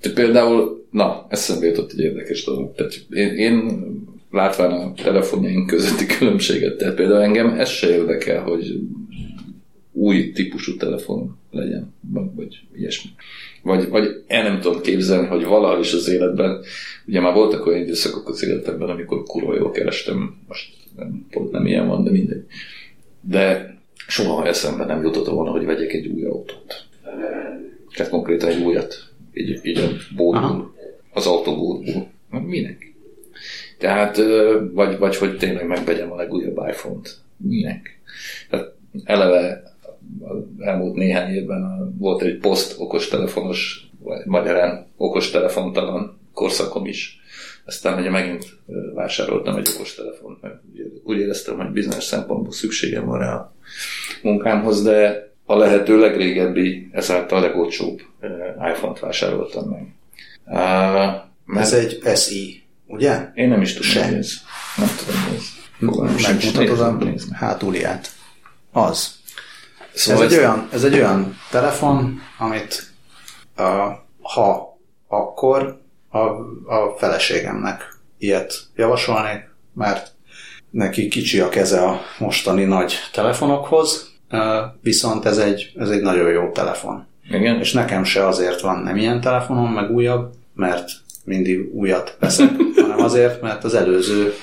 De 0.00 0.12
például, 0.12 0.86
na, 0.90 1.26
eszembe 1.28 1.66
jutott 1.66 1.92
egy 1.92 2.00
érdekes 2.00 2.44
dolog. 2.44 2.74
Tehát 2.74 3.06
én, 3.10 3.34
én 3.34 3.82
látván 4.34 4.70
a 4.70 4.92
telefonjaink 4.92 5.66
közötti 5.66 6.06
különbséget, 6.06 6.76
tehát 6.76 6.94
például 6.94 7.22
engem 7.22 7.48
ez 7.48 7.68
se 7.68 7.90
érdekel, 7.90 8.42
hogy 8.42 8.80
új 9.92 10.32
típusú 10.32 10.76
telefon 10.76 11.36
legyen, 11.50 11.94
vagy 12.34 12.60
ilyesmi. 12.76 13.10
Vagy, 13.62 13.88
vagy 13.88 14.22
el 14.26 14.42
nem 14.42 14.60
tudom 14.60 14.80
képzelni, 14.80 15.26
hogy 15.26 15.44
valahol 15.44 15.80
is 15.80 15.92
az 15.92 16.08
életben, 16.08 16.60
ugye 17.06 17.20
már 17.20 17.34
voltak 17.34 17.66
olyan 17.66 17.80
időszakok 17.80 18.28
az 18.28 18.44
életemben, 18.44 18.88
amikor 18.88 19.22
kurva 19.22 19.56
jól 19.56 19.70
kerestem, 19.70 20.36
most 20.48 20.72
nem, 20.96 21.26
pont 21.30 21.50
nem 21.50 21.66
ilyen 21.66 21.86
van, 21.86 22.04
de 22.04 22.10
mindegy. 22.10 22.44
De 23.20 23.76
soha 24.06 24.46
eszembe 24.46 24.84
nem 24.84 25.02
jutott 25.02 25.26
volna, 25.26 25.50
hogy 25.50 25.64
vegyek 25.64 25.92
egy 25.92 26.06
új 26.06 26.24
autót. 26.24 26.86
Tehát 27.94 28.10
konkrétan 28.10 28.48
egy 28.48 28.62
újat. 28.62 28.94
Így, 29.34 29.60
így 29.62 29.78
a 29.78 29.88
bódul, 30.16 30.74
az 31.12 31.26
autóbódul. 31.26 32.06
Minek? 32.30 32.93
Tehát, 33.84 34.16
vagy, 34.72 34.98
vagy 34.98 35.16
hogy 35.16 35.36
tényleg 35.36 35.66
megvegyem 35.66 36.12
a 36.12 36.16
legújabb 36.16 36.62
iPhone-t. 36.68 37.16
Minek? 37.36 38.00
Tehát 38.50 38.72
eleve 39.04 39.62
elmúlt 40.58 40.94
néhány 40.94 41.34
évben 41.34 41.94
volt 41.98 42.22
egy 42.22 42.38
poszt 42.38 42.74
okostelefonos, 42.78 43.86
vagy 43.98 44.24
magyarán 44.26 44.86
okostelefontalan 44.96 46.18
korszakom 46.32 46.86
is. 46.86 47.20
Aztán 47.66 47.98
ugye 47.98 48.10
megint 48.10 48.46
vásároltam 48.94 49.56
egy 49.56 49.68
okostelefont, 49.74 50.42
mert 50.42 50.60
úgy 51.02 51.18
éreztem, 51.18 51.56
hogy 51.56 51.70
bizonyos 51.70 52.04
szempontból 52.04 52.52
szükségem 52.52 53.06
van 53.06 53.18
rá 53.18 53.34
a 53.34 53.54
munkámhoz, 54.22 54.82
de 54.82 55.30
a 55.44 55.56
lehető 55.56 55.98
legrégebbi, 55.98 56.88
ezáltal 56.92 57.38
a 57.38 57.40
legolcsóbb 57.40 58.00
iPhone-t 58.72 58.98
vásároltam 58.98 59.68
meg. 59.68 59.94
Uh, 60.46 61.60
ez 61.60 61.72
egy 61.72 62.16
SI, 62.16 62.63
ugye? 62.94 63.30
Én 63.34 63.48
nem 63.48 63.60
is 63.60 63.72
tudom, 63.72 64.04
hogy 64.04 64.14
ez. 64.14 64.32
Nem 64.76 64.88
tudom, 64.96 65.22
hogy 65.22 65.34
ez. 65.34 65.52
Megmutatod 66.22 66.80
a 66.80 66.98
hátulját. 67.34 68.12
Az. 68.72 69.22
Szóval 69.94 70.24
ez, 70.24 70.32
egy 70.32 70.38
olyan, 70.38 70.68
ez 70.72 70.84
egy 70.84 70.94
olyan 70.94 71.36
telefon, 71.50 72.20
amit 72.38 72.92
uh, 73.56 73.64
ha 74.20 74.78
akkor 75.08 75.82
a, 76.08 76.18
a 76.74 76.94
feleségemnek 76.98 77.98
ilyet 78.18 78.54
javasolnék, 78.76 79.50
mert 79.74 80.12
neki 80.70 81.08
kicsi 81.08 81.40
a 81.40 81.48
keze 81.48 81.80
a 81.80 82.00
mostani 82.18 82.64
nagy 82.64 82.94
telefonokhoz, 83.12 84.12
viszont 84.80 85.24
ez 85.24 85.38
egy, 85.38 85.72
ez 85.76 85.88
egy 85.88 86.02
nagyon 86.02 86.30
jó 86.30 86.50
telefon. 86.50 87.06
Igen. 87.30 87.58
És 87.58 87.72
nekem 87.72 88.04
se 88.04 88.26
azért 88.26 88.60
van 88.60 88.78
nem 88.78 88.96
ilyen 88.96 89.20
telefonom, 89.20 89.72
meg 89.72 89.90
újabb, 89.90 90.32
mert 90.54 90.90
mindig 91.24 91.74
újat 91.74 92.16
veszek, 92.20 92.50
hanem 92.76 93.00
azért, 93.00 93.40
mert 93.40 93.64
az 93.64 93.74
előző, 93.74 94.34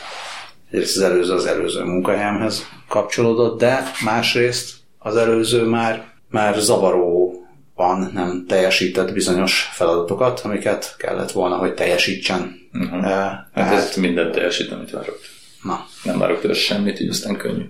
egyrészt 0.71 0.97
az 0.97 1.03
előző 1.03 1.33
az 1.33 1.45
előző 1.45 1.83
munkahelyemhez 1.83 2.67
kapcsolódott, 2.87 3.59
de 3.59 3.91
másrészt 4.03 4.73
az 4.99 5.15
előző 5.15 5.63
már, 5.63 6.13
már 6.29 6.55
zavaróan 6.59 8.11
nem 8.13 8.45
teljesített 8.47 9.13
bizonyos 9.13 9.69
feladatokat, 9.73 10.39
amiket 10.39 10.95
kellett 10.97 11.31
volna, 11.31 11.55
hogy 11.55 11.73
teljesítsen. 11.73 12.69
Uh-huh. 12.73 12.99
Uh, 12.99 13.05
hát 13.53 13.73
ez 13.73 13.95
minden 13.95 14.31
teljesít, 14.31 14.71
amit 14.71 14.91
várok. 14.91 15.19
Na. 15.63 15.85
Nem 16.03 16.17
várok 16.17 16.41
tőle 16.41 16.53
semmit, 16.53 16.99
így 16.99 17.09
aztán 17.09 17.37
könnyű. 17.37 17.63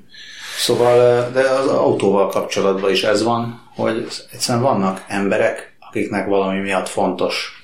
Szóval, 0.58 1.30
de 1.32 1.50
az 1.50 1.68
autóval 1.68 2.28
kapcsolatban 2.28 2.92
is 2.92 3.04
ez 3.04 3.24
van, 3.24 3.62
hogy 3.76 4.08
egyszerűen 4.32 4.64
vannak 4.64 5.06
emberek, 5.08 5.76
akiknek 5.80 6.28
valami 6.28 6.60
miatt 6.60 6.88
fontos, 6.88 7.61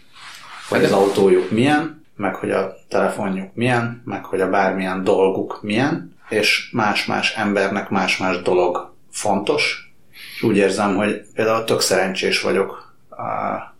hogy 0.69 0.83
az 0.83 0.91
autójuk 0.91 1.51
milyen, 1.51 2.05
meg 2.15 2.35
hogy 2.35 2.51
a 2.51 2.75
telefonjuk 2.89 3.49
milyen, 3.53 4.01
meg 4.05 4.25
hogy 4.25 4.41
a 4.41 4.49
bármilyen 4.49 5.03
dolguk 5.03 5.59
milyen, 5.61 6.15
és 6.29 6.69
más-más 6.71 7.35
embernek 7.35 7.89
más-más 7.89 8.41
dolog 8.41 8.93
fontos, 9.11 9.93
úgy 10.41 10.57
érzem, 10.57 10.95
hogy 10.95 11.21
például 11.33 11.63
tök 11.63 11.81
szerencsés 11.81 12.41
vagyok 12.41 12.95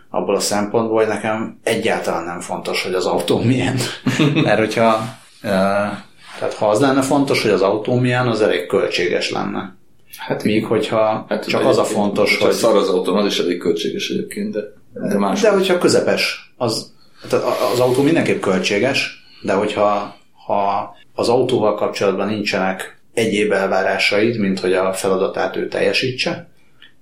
abból 0.10 0.36
a 0.36 0.40
szempontból, 0.40 0.98
hogy 0.98 1.08
nekem 1.08 1.60
egyáltalán 1.64 2.24
nem 2.24 2.40
fontos, 2.40 2.84
hogy 2.84 2.94
az 2.94 3.06
autó 3.06 3.42
milyen. 3.42 3.78
Mert 4.44 4.60
hogyha 4.60 5.00
tehát 6.40 6.54
ha 6.54 6.70
az 6.70 6.80
lenne 6.80 7.02
fontos, 7.02 7.42
hogy 7.42 7.52
az 7.52 7.62
autó 7.62 7.96
milyen, 8.00 8.28
az 8.28 8.42
elég 8.42 8.66
költséges 8.66 9.32
lenne. 9.32 9.76
Hát 10.18 10.44
Míg 10.44 10.66
hogyha 10.66 11.26
hát 11.30 11.48
csak 11.48 11.66
az 11.66 11.78
a 11.78 11.84
fontos, 11.84 12.38
hogy... 12.38 12.52
Szar 12.52 12.76
az 12.76 12.90
autó, 12.90 13.16
az 13.16 13.26
is 13.26 13.40
elég 13.40 13.58
költséges 13.58 14.10
egyébként, 14.10 14.52
de, 14.52 14.60
de 14.94 15.18
más. 15.18 15.42
De 15.42 15.52
hogyha 15.52 15.78
közepes, 15.78 16.47
az, 16.58 16.94
tehát 17.30 17.46
az 17.74 17.80
autó 17.80 18.02
mindenképp 18.02 18.42
költséges, 18.42 19.26
de 19.42 19.54
hogyha 19.54 20.16
ha 20.46 20.96
az 21.14 21.30
autóval 21.30 21.76
kapcsolatban 21.76 22.28
nincsenek 22.28 23.02
egyéb 23.14 23.52
elvárásaid, 23.52 24.38
mint 24.38 24.60
hogy 24.60 24.74
a 24.74 24.94
feladatát 24.94 25.56
ő 25.56 25.68
teljesítse, 25.68 26.50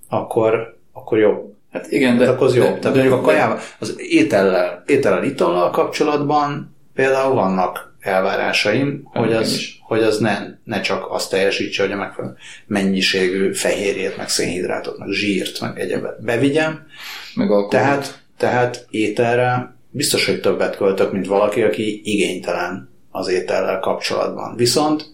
akkor, 0.09 0.77
akkor 0.93 1.17
jobb. 1.17 1.53
Hát 1.71 1.91
igen, 1.91 2.17
de... 2.17 2.29
Akkor 2.29 2.47
az 2.47 2.55
jobb. 2.55 2.73
De, 2.73 2.79
Tehát 2.79 2.97
mondjuk 2.97 3.19
a 3.19 3.21
kajával, 3.21 3.59
az 3.79 3.95
étellel, 3.97 4.83
étellel, 4.87 5.23
itallal 5.23 5.69
kapcsolatban 5.69 6.75
például 6.93 7.33
vannak 7.33 7.95
elvárásaim, 7.99 9.01
hogy 9.03 9.33
az, 9.33 9.67
hogy 9.81 10.03
az 10.03 10.17
ne, 10.17 10.37
ne 10.63 10.81
csak 10.81 11.11
azt 11.11 11.29
teljesítse, 11.29 11.83
hogy 11.83 11.91
a 11.91 11.95
megfelelő 11.95 12.35
mennyiségű 12.67 13.53
fehérjét, 13.53 14.17
meg 14.17 14.29
szénhidrátot, 14.29 14.97
meg 14.97 15.09
zsírt, 15.09 15.59
meg 15.59 15.79
egyebet 15.79 16.23
bevigyem. 16.23 16.87
Meg 17.35 17.49
tehát, 17.69 18.24
tehát 18.37 18.87
ételre 18.89 19.75
biztos, 19.89 20.25
hogy 20.25 20.39
többet 20.39 20.75
költök, 20.75 21.11
mint 21.11 21.25
valaki, 21.25 21.61
aki 21.61 22.01
igénytelen 22.03 22.89
az 23.11 23.27
étellel 23.27 23.79
kapcsolatban. 23.79 24.55
Viszont 24.55 25.13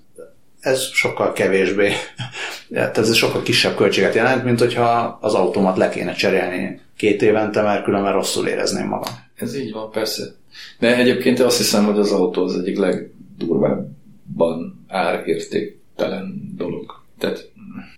ez 0.60 0.82
sokkal 0.82 1.34
kevésbé, 1.34 1.92
tehát 2.70 2.98
ez 2.98 3.16
sokkal 3.16 3.42
kisebb 3.42 3.76
költséget 3.76 4.16
jelent, 4.16 4.44
mint 4.44 4.60
hogyha 4.60 5.18
az 5.22 5.34
automat 5.34 5.78
le 5.78 5.90
kéne 5.90 6.14
cserélni 6.14 6.80
két 6.98 7.22
évente, 7.22 7.62
mert 7.62 7.84
különben 7.84 8.14
rosszul 8.14 8.48
érezném 8.48 8.88
magam. 8.88 9.14
Ez 9.36 9.56
így 9.56 9.72
van, 9.72 9.92
persze. 9.92 10.24
De 10.80 10.96
egyébként 10.96 11.40
azt 11.40 11.58
hiszem, 11.58 11.86
hogy 11.86 12.00
az 12.00 12.12
autó 12.12 12.44
az 12.44 12.58
egyik 12.58 12.78
legdurvábban 12.78 14.86
árértéktelen 14.88 16.54
dolog. 16.58 17.02
Tehát 17.20 17.52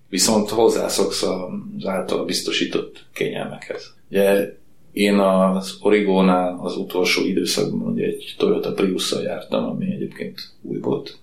viszont 0.10 0.50
hozzászoksz 0.50 1.24
az 1.24 1.86
által 1.86 2.26
biztosított 2.26 3.06
kényelmekhez. 3.14 3.93
Ugye 4.10 4.58
én 4.94 5.20
az 5.20 5.78
Origónál 5.82 6.60
az 6.62 6.78
utolsó 6.78 7.26
időszakban 7.26 7.88
ugye 7.88 8.06
egy 8.06 8.36
Toyota 8.38 8.74
prius 8.74 9.16
jártam, 9.24 9.66
ami 9.66 9.91
egyébként 9.91 10.52
új 10.62 10.80
volt. 10.80 11.18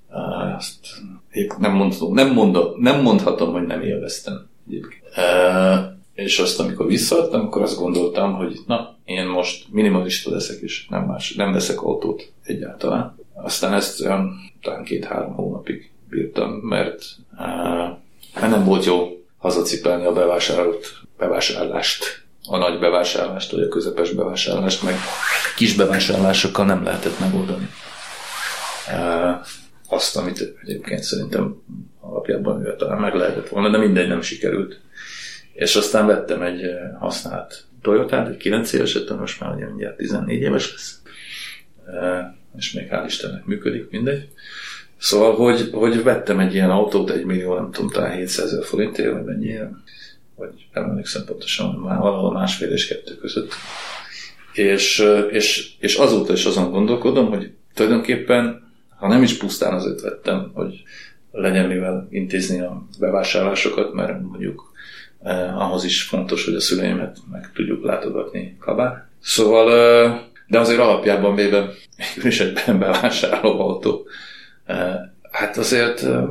Azt 0.56 0.86
nem, 1.58 1.72
mondhatom, 1.72 2.14
nem, 2.14 2.32
mondom, 2.32 2.80
nem 2.80 3.02
mondhatom, 3.02 3.52
hogy 3.52 3.66
nem 3.66 3.82
élveztem 3.82 4.48
egyébként. 4.68 5.02
És 6.14 6.38
azt, 6.38 6.60
amikor 6.60 6.86
visszaadtam, 6.86 7.40
akkor 7.40 7.62
azt 7.62 7.78
gondoltam, 7.78 8.34
hogy 8.34 8.58
na, 8.66 8.96
én 9.04 9.26
most 9.26 9.66
minimalista 9.72 10.30
leszek, 10.30 10.60
és 10.60 10.86
nem, 10.88 11.04
más, 11.04 11.34
nem 11.34 11.52
veszek 11.52 11.82
autót 11.82 12.32
egyáltalán. 12.44 13.18
Aztán 13.34 13.74
ezt 13.74 14.00
olyan 14.00 14.30
talán 14.62 14.84
két-három 14.84 15.34
hónapig 15.34 15.90
bírtam, 16.08 16.50
mert, 16.50 17.04
mert 18.34 18.50
nem 18.50 18.64
volt 18.64 18.84
jó 18.84 19.24
hazacipelni 19.38 20.04
a 20.04 20.12
bevásárolt 20.12 20.86
bevásárlást 21.18 22.28
a 22.50 22.58
nagy 22.58 22.78
bevásárlást, 22.78 23.50
vagy 23.50 23.62
a 23.62 23.68
közepes 23.68 24.10
bevásárlást, 24.10 24.82
meg 24.82 24.94
kis 25.56 25.74
bevásárlásokkal 25.74 26.64
nem 26.64 26.84
lehetett 26.84 27.18
megoldani. 27.18 27.68
Azt, 29.88 30.16
amit 30.16 30.54
egyébként 30.62 31.02
szerintem 31.02 31.62
alapjában 32.00 32.74
talán 32.78 33.00
meg 33.00 33.14
lehetett 33.14 33.48
volna, 33.48 33.70
de 33.70 33.78
mindegy, 33.78 34.08
nem 34.08 34.22
sikerült. 34.22 34.80
És 35.52 35.76
aztán 35.76 36.06
vettem 36.06 36.42
egy 36.42 36.62
használt 36.98 37.64
Toyota-t, 37.82 38.28
egy 38.28 38.36
9 38.36 38.72
éveset, 38.72 39.18
most 39.18 39.40
már 39.40 39.54
ugye 39.54 39.66
mindjárt 39.66 39.96
14 39.96 40.40
éves 40.40 40.72
lesz, 40.72 41.00
és 42.56 42.72
még 42.72 42.88
hál' 42.90 43.04
Istennek 43.06 43.44
működik, 43.44 43.90
mindegy. 43.90 44.28
Szóval, 44.98 45.34
hogy, 45.34 45.70
hogy 45.72 46.02
vettem 46.02 46.38
egy 46.38 46.54
ilyen 46.54 46.70
autót, 46.70 47.10
egy 47.10 47.24
millió, 47.24 47.54
nem 47.54 47.70
tudom, 47.70 47.90
talán 47.90 48.16
700 48.16 48.46
ezer 48.46 48.64
forintért, 48.64 49.12
vagy 49.12 49.24
mennyire, 49.24 49.70
vagy 50.40 50.66
nem 50.72 50.84
emlékszem 50.84 51.24
pontosan, 51.24 51.74
már 51.74 51.98
valahol 51.98 52.32
másfél 52.32 52.70
és 52.70 52.86
kettő 52.86 53.14
között. 53.14 53.52
És, 54.52 55.04
és, 55.30 55.72
és 55.78 55.96
azóta 55.96 56.32
is 56.32 56.44
azon 56.44 56.70
gondolkodom, 56.70 57.28
hogy 57.28 57.52
tulajdonképpen, 57.74 58.72
ha 58.96 59.08
nem 59.08 59.22
is 59.22 59.36
pusztán 59.36 59.74
azért 59.74 60.00
vettem, 60.00 60.50
hogy 60.54 60.82
legyen 61.32 61.66
mivel 61.66 62.06
intézni 62.10 62.60
a 62.60 62.86
bevásárlásokat, 62.98 63.92
mert 63.92 64.20
mondjuk 64.20 64.72
eh, 65.22 65.60
ahhoz 65.60 65.84
is 65.84 66.02
fontos, 66.02 66.44
hogy 66.44 66.54
a 66.54 66.60
szüleimet 66.60 67.18
meg 67.30 67.50
tudjuk 67.54 67.84
látogatni 67.84 68.56
kabár. 68.60 69.06
Szóval, 69.20 69.72
eh, 69.72 70.20
de 70.46 70.58
azért 70.58 70.80
alapjában 70.80 71.34
véve 71.34 71.70
is 72.22 72.40
egy 72.40 72.60
bevásárló 72.66 73.60
autó. 73.60 74.06
Eh, 74.64 74.94
hát 75.30 75.56
azért 75.56 76.02
eh, 76.02 76.22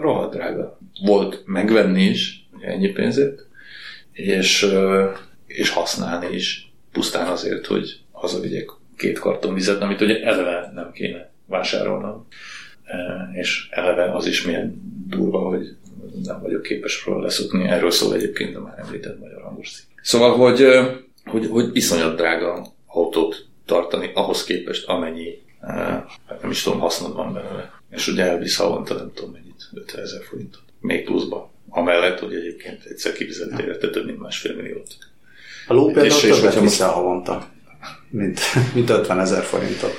rohadt 0.00 0.34
drága. 0.34 0.78
Volt 1.04 1.42
megvenni 1.46 2.02
is, 2.02 2.48
ennyi 2.60 2.88
pénzért, 2.88 3.47
és, 4.18 4.66
és 5.46 5.70
használni 5.70 6.34
is, 6.34 6.72
pusztán 6.92 7.26
azért, 7.26 7.66
hogy 7.66 8.00
hazavigyek 8.12 8.70
két 8.96 9.18
karton 9.18 9.54
vizet, 9.54 9.82
amit 9.82 10.00
ugye 10.00 10.22
eleve 10.22 10.70
nem 10.74 10.92
kéne 10.92 11.30
vásárolnom. 11.46 12.26
És 13.32 13.68
eleve 13.70 14.12
az 14.14 14.26
is 14.26 14.44
milyen 14.44 14.82
durva, 15.06 15.38
hogy 15.38 15.76
nem 16.24 16.40
vagyok 16.40 16.62
képes 16.62 17.04
róla 17.06 17.22
leszokni. 17.22 17.68
Erről 17.68 17.90
szól 17.90 18.14
egyébként 18.14 18.56
a 18.56 18.60
már 18.60 18.78
említett 18.78 19.18
magyar 19.18 19.42
hangos 19.42 19.86
Szóval, 20.02 20.36
hogy, 20.36 20.66
hogy, 21.24 21.46
hogy 21.46 21.70
iszonyat 21.72 22.16
drága 22.16 22.66
autót 22.86 23.46
tartani 23.66 24.10
ahhoz 24.14 24.44
képest, 24.44 24.88
amennyi, 24.88 25.42
nem 26.40 26.50
is 26.50 26.62
tudom, 26.62 26.78
hasznod 26.80 27.14
van 27.14 27.32
belőle. 27.32 27.72
És 27.90 28.08
ugye 28.08 28.24
elvisz 28.24 28.56
havonta, 28.56 28.94
nem 28.94 29.10
tudom 29.14 29.30
mennyit, 29.30 29.68
50 29.72 30.02
ezer 30.02 30.22
forintot. 30.22 30.62
Még 30.80 31.04
pluszba. 31.04 31.50
Amellett, 31.68 32.18
hogy 32.18 32.34
egyébként 32.34 32.84
egyszer 32.84 33.12
kifizettél 33.12 33.66
érte 33.66 33.90
több 33.90 34.06
mint 34.06 34.20
másfél 34.20 34.54
milliót. 34.54 34.96
A 35.66 35.74
ló 35.74 35.84
például 35.84 36.06
és, 36.06 36.20
többet 36.20 36.54
és, 36.54 36.60
viszel 36.60 36.88
havonta, 36.88 37.46
mint, 38.10 38.40
mint 38.74 38.90
50 38.90 39.20
ezer 39.20 39.42
forintot. 39.42 39.94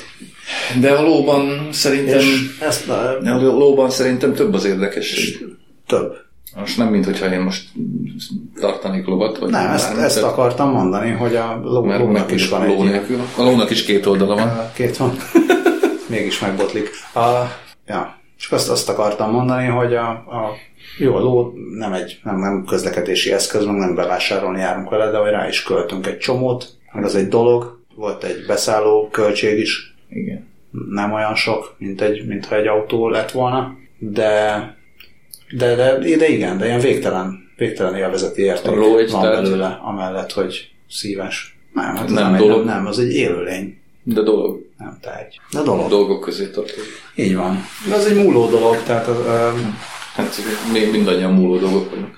De 0.79 0.91
a 0.91 1.01
lóban 1.01 1.69
szerintem, 1.71 2.21
ezt, 2.59 2.89
a 2.89 3.19
lóban 3.35 3.89
szerintem 3.89 4.33
több 4.33 4.53
az 4.53 4.65
érdekesség. 4.65 5.47
Több. 5.87 6.27
Most 6.55 6.77
nem, 6.77 6.87
mint 6.87 7.05
hogyha 7.05 7.33
én 7.33 7.39
most 7.39 7.67
tartanék 8.59 9.05
lovat. 9.05 9.37
Vagy 9.37 9.49
nem, 9.49 9.71
ezt, 9.71 9.97
ezt 9.97 10.15
tehát, 10.15 10.31
akartam 10.31 10.71
mondani, 10.71 11.11
hogy 11.11 11.35
a 11.35 11.59
ló, 11.63 11.83
mert 11.83 11.99
lónak 11.99 12.31
is 12.31 12.49
van 12.49 12.67
ló 12.67 12.85
egy... 12.85 13.01
A 13.37 13.43
lónak 13.43 13.69
is 13.69 13.85
két 13.85 14.05
oldala 14.05 14.35
van. 14.35 14.71
Két 14.73 14.97
van. 14.97 15.17
Mégis 16.09 16.39
megbotlik. 16.39 16.89
A, 17.13 17.19
ja, 17.87 18.19
csak 18.37 18.51
azt, 18.51 18.69
azt 18.69 18.89
akartam 18.89 19.31
mondani, 19.31 19.67
hogy 19.67 19.95
a, 19.95 20.09
a 20.09 20.57
jó, 20.99 21.15
a 21.15 21.19
ló 21.19 21.53
nem 21.77 21.93
egy 21.93 22.19
nem, 22.23 22.39
nem 22.39 22.65
közlekedési 22.65 23.31
eszköz, 23.31 23.65
meg 23.65 23.75
nem 23.75 23.95
bevásárolni 23.95 24.59
járunk 24.59 24.89
vele, 24.89 25.11
de 25.11 25.17
hogy 25.17 25.29
rá 25.29 25.47
is 25.47 25.63
költünk 25.63 26.07
egy 26.07 26.17
csomót, 26.17 26.67
meg 26.91 27.03
az 27.03 27.15
egy 27.15 27.27
dolog, 27.27 27.79
volt 27.95 28.23
egy 28.23 28.45
beszálló 28.47 29.09
költség 29.11 29.59
is, 29.59 29.95
Igen. 30.09 30.47
nem 30.89 31.13
olyan 31.13 31.35
sok, 31.35 31.75
mint 31.77 32.01
egy, 32.01 32.27
mintha 32.27 32.55
egy 32.55 32.67
autó 32.67 33.09
lett 33.09 33.31
volna, 33.31 33.77
de, 33.97 34.75
de, 35.57 35.75
de, 35.75 35.97
de 36.17 36.27
igen, 36.27 36.57
de 36.57 36.65
ilyen 36.65 36.79
végtelen, 36.79 37.51
végtelen 37.57 37.95
élvezeti 37.95 38.41
érték 38.41 38.75
van 38.75 39.21
tehát... 39.21 39.41
belőle, 39.41 39.79
amellett, 39.83 40.31
hogy 40.31 40.71
szíves. 40.89 41.57
Nem, 41.73 41.95
hát 41.95 42.09
nem, 42.09 42.31
nem, 42.31 42.37
dolog. 42.37 42.65
Nem, 42.65 42.75
nem, 42.75 42.85
az 42.85 42.99
egy 42.99 43.13
élőlény. 43.13 43.77
De 44.03 44.21
dolog. 44.21 44.65
Nem 44.77 44.97
tárgy. 45.01 45.39
De 45.51 45.61
dolog. 45.61 45.89
Dolgok 45.89 46.21
közé 46.21 46.49
tartozik. 46.49 46.83
Így 47.15 47.35
van. 47.35 47.57
De 47.89 47.95
az 47.95 48.05
egy 48.05 48.23
múló 48.23 48.49
dolog, 48.49 48.83
tehát 48.83 49.07
az, 49.07 49.17
Hát 50.19 50.35
még 50.73 50.91
mindannyian 50.91 51.33
múló 51.33 51.57
dolgok 51.57 51.89
vagyunk. 51.89 52.17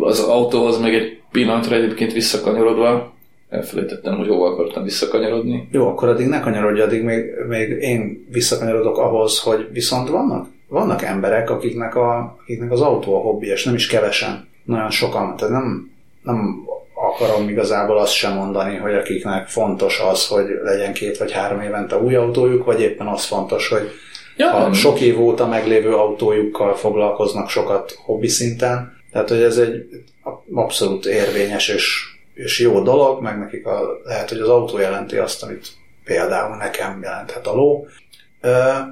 Az 0.00 0.20
autó 0.20 0.66
az 0.66 0.78
meg 0.78 0.94
egy 0.94 1.20
pillanatra 1.30 1.76
egyébként 1.76 2.12
visszakanyarodva, 2.12 3.12
elfelejtettem, 3.48 4.16
hogy 4.16 4.28
hova 4.28 4.46
akartam 4.46 4.82
visszakanyarodni. 4.82 5.68
Jó, 5.70 5.88
akkor 5.88 6.08
addig 6.08 6.26
ne 6.26 6.40
kanyarodj, 6.40 6.80
addig 6.80 7.02
még, 7.02 7.24
még 7.48 7.68
én 7.68 8.26
visszakanyarodok 8.32 8.98
ahhoz, 8.98 9.38
hogy 9.38 9.68
viszont 9.72 10.08
vannak, 10.08 10.46
vannak 10.68 11.02
emberek, 11.02 11.50
akiknek, 11.50 11.94
a, 11.94 12.36
akiknek 12.40 12.72
az 12.72 12.80
autó 12.80 13.16
a 13.16 13.20
hobbi, 13.20 13.46
és 13.46 13.64
nem 13.64 13.74
is 13.74 13.86
kevesen, 13.86 14.48
nagyon 14.64 14.90
sokan. 14.90 15.36
Tehát 15.36 15.52
nem, 15.54 15.90
nem 16.22 16.64
akarom 16.94 17.48
igazából 17.48 17.98
azt 17.98 18.12
sem 18.12 18.32
mondani, 18.32 18.76
hogy 18.76 18.94
akiknek 18.94 19.46
fontos 19.46 20.00
az, 20.00 20.26
hogy 20.26 20.46
legyen 20.62 20.92
két 20.92 21.18
vagy 21.18 21.32
három 21.32 21.60
évente 21.60 21.96
új 21.96 22.14
autójuk, 22.14 22.64
vagy 22.64 22.80
éppen 22.80 23.06
az 23.06 23.24
fontos, 23.24 23.68
hogy 23.68 23.90
Ja, 24.36 24.52
a 24.52 24.72
sok 24.72 25.00
év 25.00 25.20
óta 25.20 25.46
meglévő 25.46 25.94
autójukkal 25.94 26.74
foglalkoznak 26.74 27.48
sokat 27.48 27.98
hobbi 28.04 28.28
szinten. 28.28 29.02
Tehát, 29.12 29.28
hogy 29.28 29.42
ez 29.42 29.56
egy 29.56 30.04
abszolút 30.52 31.06
érvényes 31.06 31.68
és, 31.68 32.04
és 32.34 32.60
jó 32.60 32.82
dolog, 32.82 33.22
meg 33.22 33.38
nekik 33.38 33.66
a, 33.66 34.00
lehet, 34.04 34.28
hogy 34.28 34.40
az 34.40 34.48
autó 34.48 34.78
jelenti 34.78 35.16
azt, 35.16 35.42
amit 35.42 35.68
például 36.04 36.56
nekem 36.56 37.02
jelenthet 37.02 37.46
a 37.46 37.54
ló. 37.54 37.86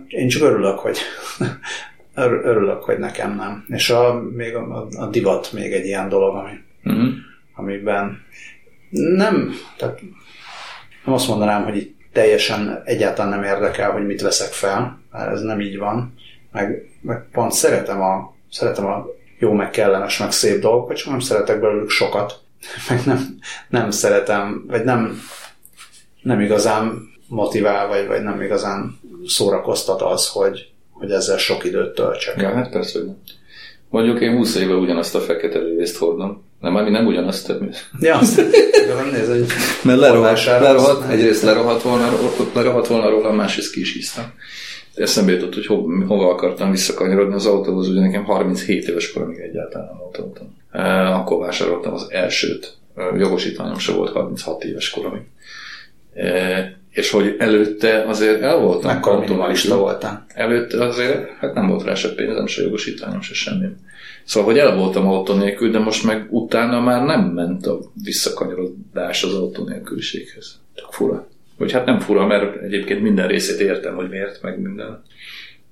Én 0.08 0.28
csak 0.28 0.42
örülök, 0.42 0.78
hogy 0.78 0.98
örülök, 2.44 2.82
hogy 2.82 2.98
nekem 2.98 3.36
nem. 3.36 3.64
És 3.68 3.90
a, 3.90 4.22
még 4.34 4.54
a, 4.54 4.86
a 4.96 5.06
divat 5.06 5.52
még 5.52 5.72
egy 5.72 5.84
ilyen 5.84 6.08
dolog, 6.08 6.36
ami, 6.36 6.52
uh-huh. 6.84 7.12
amiben 7.54 8.22
nem, 8.90 9.54
tehát 9.76 10.00
nem 11.04 11.14
azt 11.14 11.28
mondanám, 11.28 11.64
hogy 11.64 11.76
itt 11.76 11.98
teljesen 12.12 12.82
egyáltalán 12.84 13.30
nem 13.30 13.42
érdekel, 13.54 13.90
hogy 13.90 14.06
mit 14.06 14.20
veszek 14.20 14.52
fel, 14.52 15.01
mert 15.12 15.32
ez 15.32 15.40
nem 15.40 15.60
így 15.60 15.78
van. 15.78 16.14
Meg, 16.52 16.90
meg 17.00 17.26
pont 17.32 17.52
szeretem 17.52 18.02
a, 18.02 18.34
szeretem 18.50 18.86
a 18.86 19.06
jó, 19.38 19.52
meg 19.52 19.70
kellemes, 19.70 20.18
meg 20.18 20.32
szép 20.32 20.60
dolgokat, 20.60 20.96
csak 20.96 21.10
nem 21.10 21.20
szeretek 21.20 21.60
belőlük 21.60 21.90
sokat. 21.90 22.40
Meg 22.88 23.00
nem, 23.04 23.38
nem 23.68 23.90
szeretem, 23.90 24.64
vagy 24.66 24.84
nem, 24.84 25.20
nem 26.22 26.40
igazán 26.40 27.10
motivál, 27.28 27.88
vagy, 27.88 28.06
vagy 28.06 28.22
nem 28.22 28.40
igazán 28.40 29.00
szórakoztat 29.26 30.02
az, 30.02 30.28
hogy, 30.28 30.70
hogy 30.90 31.10
ezzel 31.10 31.38
sok 31.38 31.64
időt 31.64 31.94
töltsek. 31.94 32.40
Ja, 32.40 32.54
hát 32.54 32.70
persze, 32.70 32.98
hogy 32.98 33.06
nem. 33.06 33.16
Mondjuk 33.88 34.20
én 34.20 34.36
20 34.36 34.54
éve 34.54 34.74
ugyanazt 34.74 35.14
a 35.14 35.20
fekete 35.20 35.58
részt 35.58 35.96
hordom. 35.96 36.44
Nem, 36.60 36.76
ami 36.76 36.90
nem 36.90 37.06
ugyanazt 37.06 37.46
természetesen. 37.46 38.50
Ja, 38.88 38.94
nem 38.94 39.10
néz, 39.12 39.28
hogy 39.28 39.46
Mert 39.82 39.98
lerohadt, 39.98 40.44
lerohadt, 40.44 41.10
egyrészt 41.10 41.42
lerohadt 41.42 41.82
volna, 41.82 42.08
lerohadt 42.52 42.86
volna 42.86 43.08
róla, 43.08 43.32
másrészt 43.32 43.72
ki 43.72 43.80
is 43.80 43.92
hisztem. 43.92 44.32
Eszembe 44.94 45.32
jutott, 45.32 45.54
hogy 45.54 45.66
ho, 45.66 46.04
hova 46.06 46.28
akartam 46.30 46.70
visszakanyarodni 46.70 47.34
az 47.34 47.46
autóhoz, 47.46 47.88
ugye 47.88 48.00
nekem 48.00 48.24
37 48.24 48.88
éves 48.88 49.12
koromig 49.12 49.38
egyáltalán 49.38 49.86
nem 49.86 50.00
autóztam. 50.00 50.56
E, 50.70 51.14
akkor 51.14 51.38
vásároltam 51.38 51.92
az 51.92 52.06
elsőt. 52.10 52.76
Jogosítványom 53.16 53.78
se 53.78 53.92
volt 53.92 54.12
36 54.12 54.64
éves 54.64 54.90
koromig. 54.90 55.22
E, 56.14 56.80
és 56.90 57.10
hogy 57.10 57.36
előtte 57.38 58.04
azért 58.06 58.42
el 58.42 58.56
voltam. 58.56 58.94
Mekkora 58.94 59.18
minimalista 59.18 59.76
voltál? 59.76 60.26
Előtte 60.34 60.84
azért, 60.84 61.30
hát 61.38 61.54
nem 61.54 61.68
volt 61.68 61.84
rá 61.84 61.94
se 61.94 62.14
pénzem, 62.14 62.46
se 62.46 62.62
jogosítványom, 62.62 63.20
se 63.20 63.34
semmi. 63.34 63.66
Szóval, 64.24 64.50
hogy 64.50 64.58
el 64.58 64.76
voltam 64.76 65.08
autó 65.08 65.34
nélkül, 65.34 65.70
de 65.70 65.78
most 65.78 66.04
meg 66.04 66.26
utána 66.30 66.80
már 66.80 67.04
nem 67.04 67.20
ment 67.20 67.66
a 67.66 67.78
visszakanyarodás 68.04 69.22
az 69.22 69.34
autó 69.34 69.64
nélküliséghez. 69.64 70.60
Csak 70.74 70.92
fura. 70.92 71.26
Vagy 71.62 71.72
hát 71.72 71.84
nem 71.86 72.00
fura, 72.00 72.26
mert 72.26 72.62
egyébként 72.62 73.02
minden 73.02 73.26
részét 73.26 73.60
értem, 73.60 73.94
hogy 73.94 74.08
miért, 74.08 74.42
meg 74.42 74.60
minden. 74.60 75.02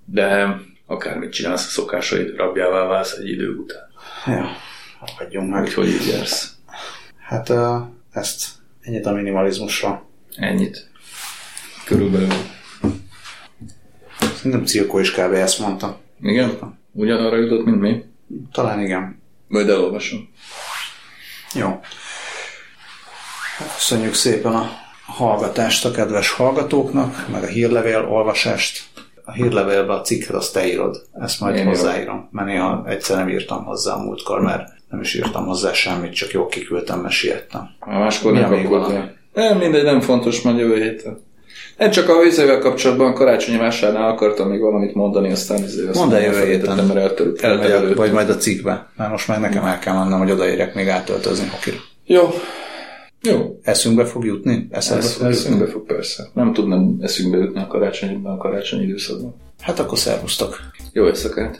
De 0.05 0.57
akármit 0.87 1.33
csinálsz, 1.33 1.67
a 1.67 1.69
szokásaid 1.69 2.37
rabjává 2.37 2.87
válsz 2.87 3.13
egy 3.13 3.29
idő 3.29 3.55
után. 3.55 3.91
Ja, 4.27 4.49
hagyjunk 5.19 5.51
meg. 5.51 5.63
Úgyhogy 5.63 5.89
így 5.89 6.07
jársz. 6.07 6.57
Hát 7.19 7.53
ezt 8.13 8.49
ennyit 8.81 9.07
a 9.07 9.13
minimalizmusra. 9.13 10.07
Ennyit. 10.37 10.91
Körülbelül. 11.85 12.29
Szerintem 14.35 14.65
Cirko 14.65 14.99
is 14.99 15.13
kb. 15.13 15.33
ezt 15.33 15.59
mondta. 15.59 16.01
Igen? 16.21 16.79
Ugyanarra 16.93 17.37
jutott, 17.37 17.65
mint 17.65 17.81
mi? 17.81 18.05
Talán 18.53 18.81
igen. 18.81 19.23
Majd 19.49 19.69
elolvasom. 19.69 20.31
Jó. 21.55 21.81
Köszönjük 23.77 24.15
szépen 24.15 24.53
a 24.53 24.80
hallgatást 25.17 25.85
a 25.85 25.91
kedves 25.91 26.31
hallgatóknak, 26.31 27.27
meg 27.33 27.43
a 27.43 27.47
hírlevél 27.47 28.07
olvasást. 28.11 28.83
A 29.25 29.33
hírlevélbe 29.33 29.93
a 29.93 30.01
cikket 30.01 30.35
azt 30.35 30.53
te 30.53 30.67
írod, 30.67 31.03
ezt 31.21 31.41
majd 31.41 31.57
Én 31.57 31.67
hozzáírom, 31.67 32.29
mert 32.33 32.49
néha 32.49 32.85
egyszer 32.87 33.17
nem 33.17 33.29
írtam 33.29 33.65
hozzá 33.65 33.95
a 33.95 34.03
múltkor, 34.03 34.41
mert 34.41 34.69
nem 34.91 35.01
is 35.01 35.15
írtam 35.15 35.47
hozzá 35.47 35.73
semmit, 35.73 36.15
csak 36.15 36.31
jó 36.31 36.47
kiküldtem, 36.47 37.01
mert 37.01 37.15
siettem. 37.15 37.69
A 37.79 37.99
máskor 37.99 38.33
nem 38.33 38.69
valami? 38.69 38.99
Nem, 39.35 39.59
mindegy, 39.59 39.85
nem 39.85 40.01
fontos, 40.01 40.41
majd 40.43 40.59
jövő 40.59 40.83
héten. 40.83 41.19
Én 41.79 41.91
csak 41.91 42.09
a 42.09 42.21
vizével 42.21 42.59
kapcsolatban 42.59 43.15
karácsonyi 43.15 43.59
vásárnál 43.59 44.09
akartam 44.09 44.49
még 44.49 44.61
valamit 44.61 44.95
mondani, 44.95 45.31
aztán 45.31 45.63
izé 45.63 45.87
azt 45.89 45.99
Mondd 45.99 46.13
el 46.13 46.21
nem 46.21 46.33
jövő 46.33 46.47
héten. 46.47 46.85
mert 46.85 46.99
eltörült. 46.99 47.41
Elmegyek, 47.41 47.95
vagy 47.95 48.13
majd 48.13 48.31
a 48.31 48.37
cikkbe. 48.37 48.89
Mert 48.97 49.11
most 49.11 49.29
már 49.29 49.41
nekem 49.41 49.65
el 49.65 49.79
kell 49.79 49.95
mennem, 49.95 50.19
hogy 50.19 50.31
odaérek 50.31 50.75
még 50.75 50.89
átöltözni 50.89 51.49
hokira. 51.49 51.77
Jó. 52.05 52.31
Jó. 53.23 53.59
Eszünkbe 53.63 54.05
fog 54.05 54.25
jutni? 54.25 54.67
Eszembe 54.71 55.05
Ez, 55.05 55.13
fog 55.13 55.23
jutni? 55.23 55.37
eszünkbe 55.37 55.67
fog 55.67 55.87
persze. 55.87 56.29
Nem 56.35 56.53
tudnám 56.53 56.97
eszünkbe 57.01 57.37
jutni 57.39 57.61
a 57.61 57.67
karácsonyban, 57.67 58.33
a 58.33 58.37
karácsonyi 58.37 58.83
időszakban. 58.85 59.35
Hát 59.61 59.79
akkor 59.79 59.99
szervusztok. 59.99 60.61
Jó 60.93 61.07
éjszakát! 61.07 61.57